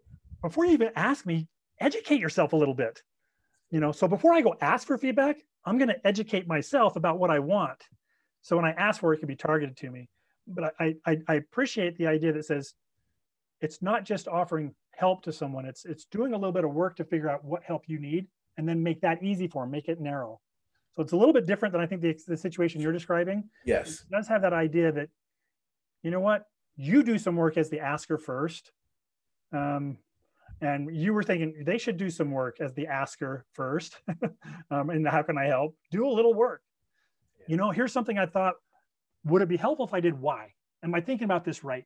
[0.43, 1.47] before you even ask me,
[1.79, 3.03] educate yourself a little bit.
[3.71, 5.37] You know, so before I go ask for feedback,
[5.67, 7.83] I'm going to educate myself about what I want.
[8.43, 10.09] So when I ask for it, it can be targeted to me.
[10.47, 12.75] But I, I, I appreciate the idea that says
[13.61, 15.65] it's not just offering help to someone.
[15.65, 18.27] It's it's doing a little bit of work to figure out what help you need
[18.59, 20.41] and then make that easy for them, make it narrow.
[20.95, 23.45] So it's a little bit different than I think the, the situation you're describing.
[23.65, 24.03] Yes.
[24.03, 25.09] It does have that idea that,
[26.03, 26.47] you know what,
[26.77, 28.71] you do some work as the asker first.
[29.53, 29.97] Um,
[30.61, 33.97] and you were thinking they should do some work as the asker first.
[34.71, 35.77] um, and how can I help?
[35.91, 36.63] Do a little work.
[37.41, 37.45] Yeah.
[37.49, 38.55] You know, here's something I thought
[39.25, 40.51] would it be helpful if I did why
[40.85, 41.85] Am I thinking about this right?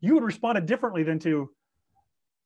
[0.00, 1.50] You would respond differently than to,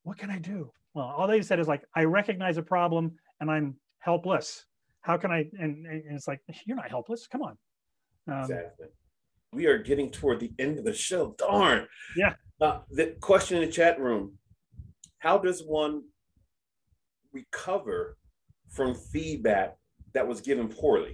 [0.03, 0.73] what can I do?
[0.95, 4.65] Well, all they said is like, I recognize a problem and I'm helpless.
[5.03, 5.45] How can I?
[5.59, 7.27] And, and it's like, you're not helpless.
[7.27, 7.59] Come on.
[8.27, 8.87] Um, exactly.
[9.53, 11.35] We are getting toward the end of the show.
[11.37, 11.87] Darn.
[12.17, 12.35] Yeah.
[12.61, 14.39] Uh, the question in the chat room
[15.21, 16.03] How does one
[17.33, 18.17] recover
[18.71, 19.77] from feedback
[20.13, 21.13] that was given poorly?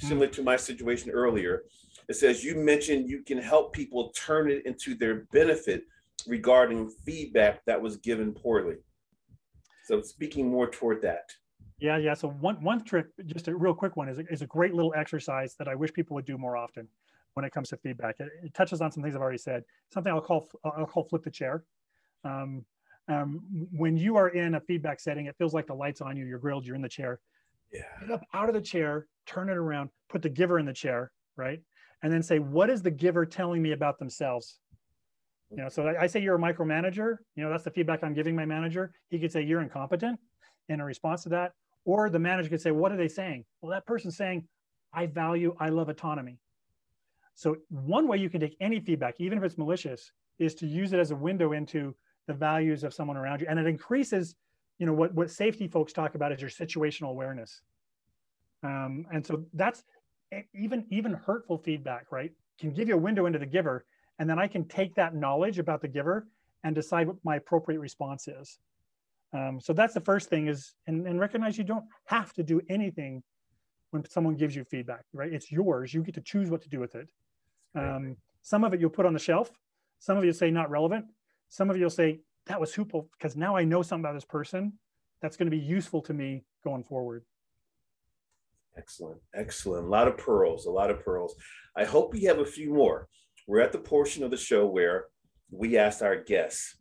[0.00, 0.08] Mm-hmm.
[0.08, 1.62] Similar to my situation earlier,
[2.08, 5.84] it says you mentioned you can help people turn it into their benefit
[6.26, 8.76] regarding feedback that was given poorly.
[9.84, 11.30] So speaking more toward that.
[11.78, 12.14] Yeah, yeah.
[12.14, 14.94] So one one trick, just a real quick one, is a, is a great little
[14.96, 16.88] exercise that I wish people would do more often
[17.34, 18.16] when it comes to feedback.
[18.20, 19.64] It, it touches on some things I've already said.
[19.92, 21.64] Something I'll call I'll call flip the chair.
[22.24, 22.64] Um,
[23.08, 23.40] um,
[23.72, 26.24] when you are in a feedback setting, it feels like the lights on you.
[26.24, 26.66] You're grilled.
[26.66, 27.20] You're in the chair.
[27.72, 27.82] Yeah.
[28.00, 31.10] Get up out of the chair, turn it around, put the giver in the chair,
[31.36, 31.60] right,
[32.02, 34.58] and then say, "What is the giver telling me about themselves?"
[35.50, 37.18] You know, so I, I say you're a micromanager.
[37.36, 38.92] You know, that's the feedback I'm giving my manager.
[39.10, 40.18] He could say you're incompetent,
[40.68, 41.52] in a response to that,
[41.84, 43.44] Or the manager could say, What are they saying?
[43.60, 44.46] Well, that person's saying,
[44.92, 46.38] I value, I love autonomy.
[47.34, 50.92] So, one way you can take any feedback, even if it's malicious, is to use
[50.92, 51.94] it as a window into
[52.26, 53.46] the values of someone around you.
[53.48, 54.34] And it increases,
[54.78, 57.60] you know, what, what safety folks talk about is your situational awareness.
[58.62, 59.84] Um, and so that's
[60.54, 62.32] even even hurtful feedback, right?
[62.58, 63.84] Can give you a window into the giver,
[64.18, 66.26] and then I can take that knowledge about the giver
[66.62, 68.58] and decide what my appropriate response is.
[69.34, 72.60] Um, so that's the first thing is, and, and recognize you don't have to do
[72.68, 73.22] anything
[73.90, 75.32] when someone gives you feedback, right?
[75.32, 75.92] It's yours.
[75.92, 77.08] You get to choose what to do with it.
[77.74, 79.50] Um, some of it you'll put on the shelf.
[79.98, 81.06] Some of you say not relevant.
[81.48, 84.24] Some of you will say that was hoopful because now I know something about this
[84.24, 84.74] person
[85.22, 87.24] that's going to be useful to me going forward.
[88.76, 89.86] Excellent, excellent.
[89.86, 91.34] A lot of pearls, a lot of pearls.
[91.76, 93.08] I hope we have a few more.
[93.46, 95.06] We're at the portion of the show where
[95.50, 96.76] we asked our guests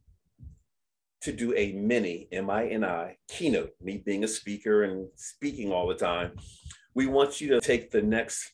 [1.22, 6.34] to do a mini M-I-N-I keynote, me being a speaker and speaking all the time.
[6.96, 8.52] We want you to take the next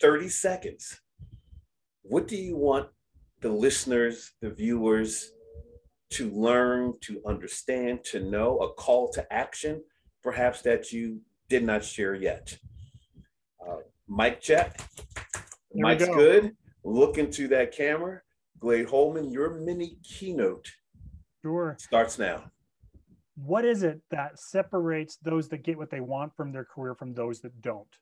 [0.00, 1.00] 30 seconds.
[2.02, 2.88] What do you want
[3.44, 5.32] the listeners, the viewers
[6.08, 9.82] to learn, to understand, to know, a call to action,
[10.22, 11.20] perhaps that you
[11.50, 12.56] did not share yet?
[13.60, 14.80] Uh, mic check.
[15.74, 16.14] Mike's go.
[16.14, 16.56] good.
[16.84, 18.22] Look into that camera.
[18.60, 20.66] Glade Holman, your mini keynote
[21.42, 21.76] sure.
[21.78, 22.50] starts now.
[23.34, 27.12] What is it that separates those that get what they want from their career from
[27.12, 27.94] those that don't?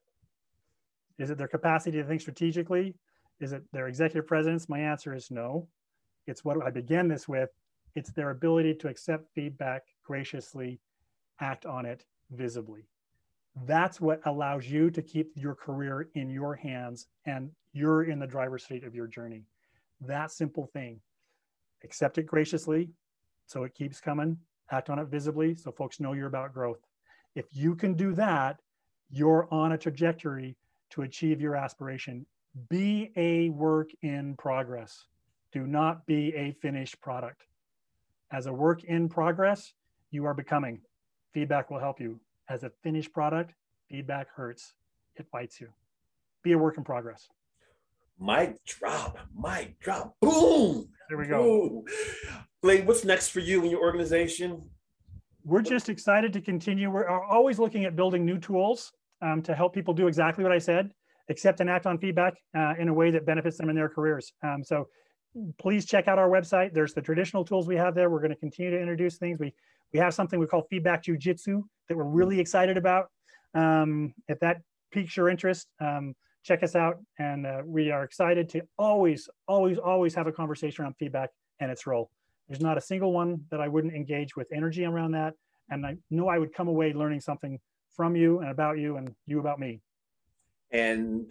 [1.19, 2.95] Is it their capacity to think strategically?
[3.43, 4.69] Is it their executive presence?
[4.69, 5.69] My answer is no.
[6.29, 7.51] It's what I began this with.
[7.97, 10.81] It's their ability to accept feedback graciously,
[11.41, 12.87] act on it visibly.
[13.67, 18.27] That's what allows you to keep your career in your hands and you're in the
[18.27, 19.45] driver's seat of your journey.
[20.01, 21.01] That simple thing.
[21.85, 22.91] Accept it graciously
[23.47, 24.39] so it keeps coming.
[24.71, 26.79] Act on it visibly so folks know you're about growth.
[27.35, 28.61] If you can do that,
[29.11, 30.57] you're on a trajectory
[30.91, 32.25] to achieve your aspiration.
[32.69, 35.07] Be a work in progress.
[35.53, 37.43] Do not be a finished product.
[38.31, 39.73] As a work in progress,
[40.11, 40.81] you are becoming.
[41.33, 42.21] Feedback will help you.
[42.49, 43.55] As a finished product,
[43.89, 44.75] feedback hurts.
[45.17, 45.69] It bites you.
[46.43, 47.29] Be a work in progress.
[48.21, 50.89] Mic drop, mic drop, boom.
[51.09, 51.85] There we go.
[52.63, 54.63] Glade, what's next for you and your organization?
[55.45, 56.91] We're just excited to continue.
[56.91, 58.93] We're always looking at building new tools
[59.23, 60.93] um, to help people do exactly what I said,
[61.29, 64.33] accept and act on feedback uh, in a way that benefits them in their careers.
[64.43, 64.89] Um, so
[65.59, 66.75] please check out our website.
[66.75, 68.11] There's the traditional tools we have there.
[68.11, 69.39] We're going to continue to introduce things.
[69.39, 69.55] We
[69.93, 73.11] we have something we call feedback jujitsu that we're really excited about.
[73.55, 76.99] Um, if that piques your interest, um, check us out.
[77.19, 81.71] And uh, we are excited to always, always, always have a conversation around feedback and
[81.71, 82.11] its role.
[82.49, 85.35] There's not a single one that I wouldn't engage with energy around that.
[85.71, 87.61] And I know I would come away learning something
[87.95, 89.81] from you and about you and you about me.
[90.73, 91.27] And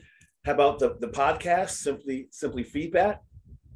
[0.45, 3.21] how about the, the podcast, Simply Simply Feedback?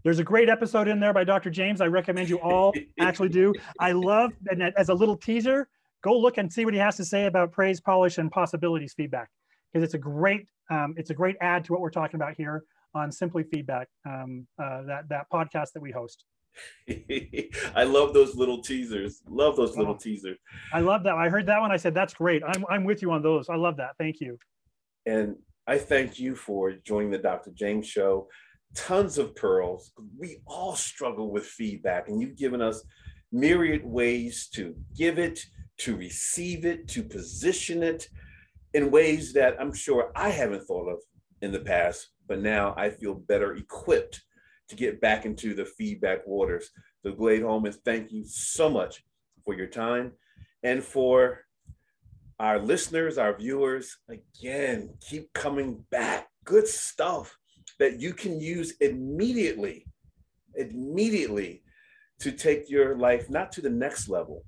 [0.03, 1.49] There's a great episode in there by Dr.
[1.49, 1.82] James.
[1.82, 3.53] I recommend you all actually do.
[3.80, 5.68] I love, and as a little teaser,
[6.03, 9.30] go look and see what he has to say about praise, polish, and possibilities feedback
[9.74, 12.63] because it's a great um, it's a great add to what we're talking about here
[12.95, 16.24] on Simply Feedback, um, uh, that that podcast that we host.
[17.76, 19.22] I love those little teasers.
[19.28, 20.38] Love those little oh, teasers.
[20.74, 21.16] I love that.
[21.16, 21.72] I heard that one.
[21.72, 22.43] I said, that's great.
[22.47, 23.49] I'm, I'm with you on those.
[23.49, 23.91] I love that.
[23.99, 24.38] Thank you.
[25.05, 25.36] And
[25.68, 27.49] I thank you for joining the Dr.
[27.51, 28.28] James Show.
[28.76, 29.91] Tons of pearls.
[30.16, 32.84] We all struggle with feedback, and you've given us
[33.32, 35.39] myriad ways to give it,
[35.80, 38.07] to receive it, to position it,
[38.76, 40.99] in ways that I'm sure I haven't thought of
[41.41, 44.22] in the past, but now I feel better equipped
[44.70, 46.70] to get back into the feedback waters.
[47.01, 49.03] So, Glade Holman, thank you so much
[49.43, 50.11] for your time
[50.61, 51.45] and for
[52.40, 53.98] our listeners, our viewers.
[54.10, 56.28] Again, keep coming back.
[56.44, 57.36] Good stuff
[57.80, 59.86] that you can use immediately,
[60.56, 61.64] immediately
[62.20, 64.46] to take your life not to the next level,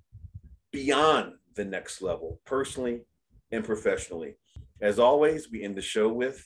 [0.72, 3.02] beyond the next level, personally
[3.52, 4.36] and professionally.
[4.82, 6.46] As always, we end the show with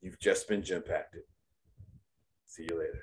[0.00, 1.22] You've just been Gympacted.
[2.46, 3.02] See you later.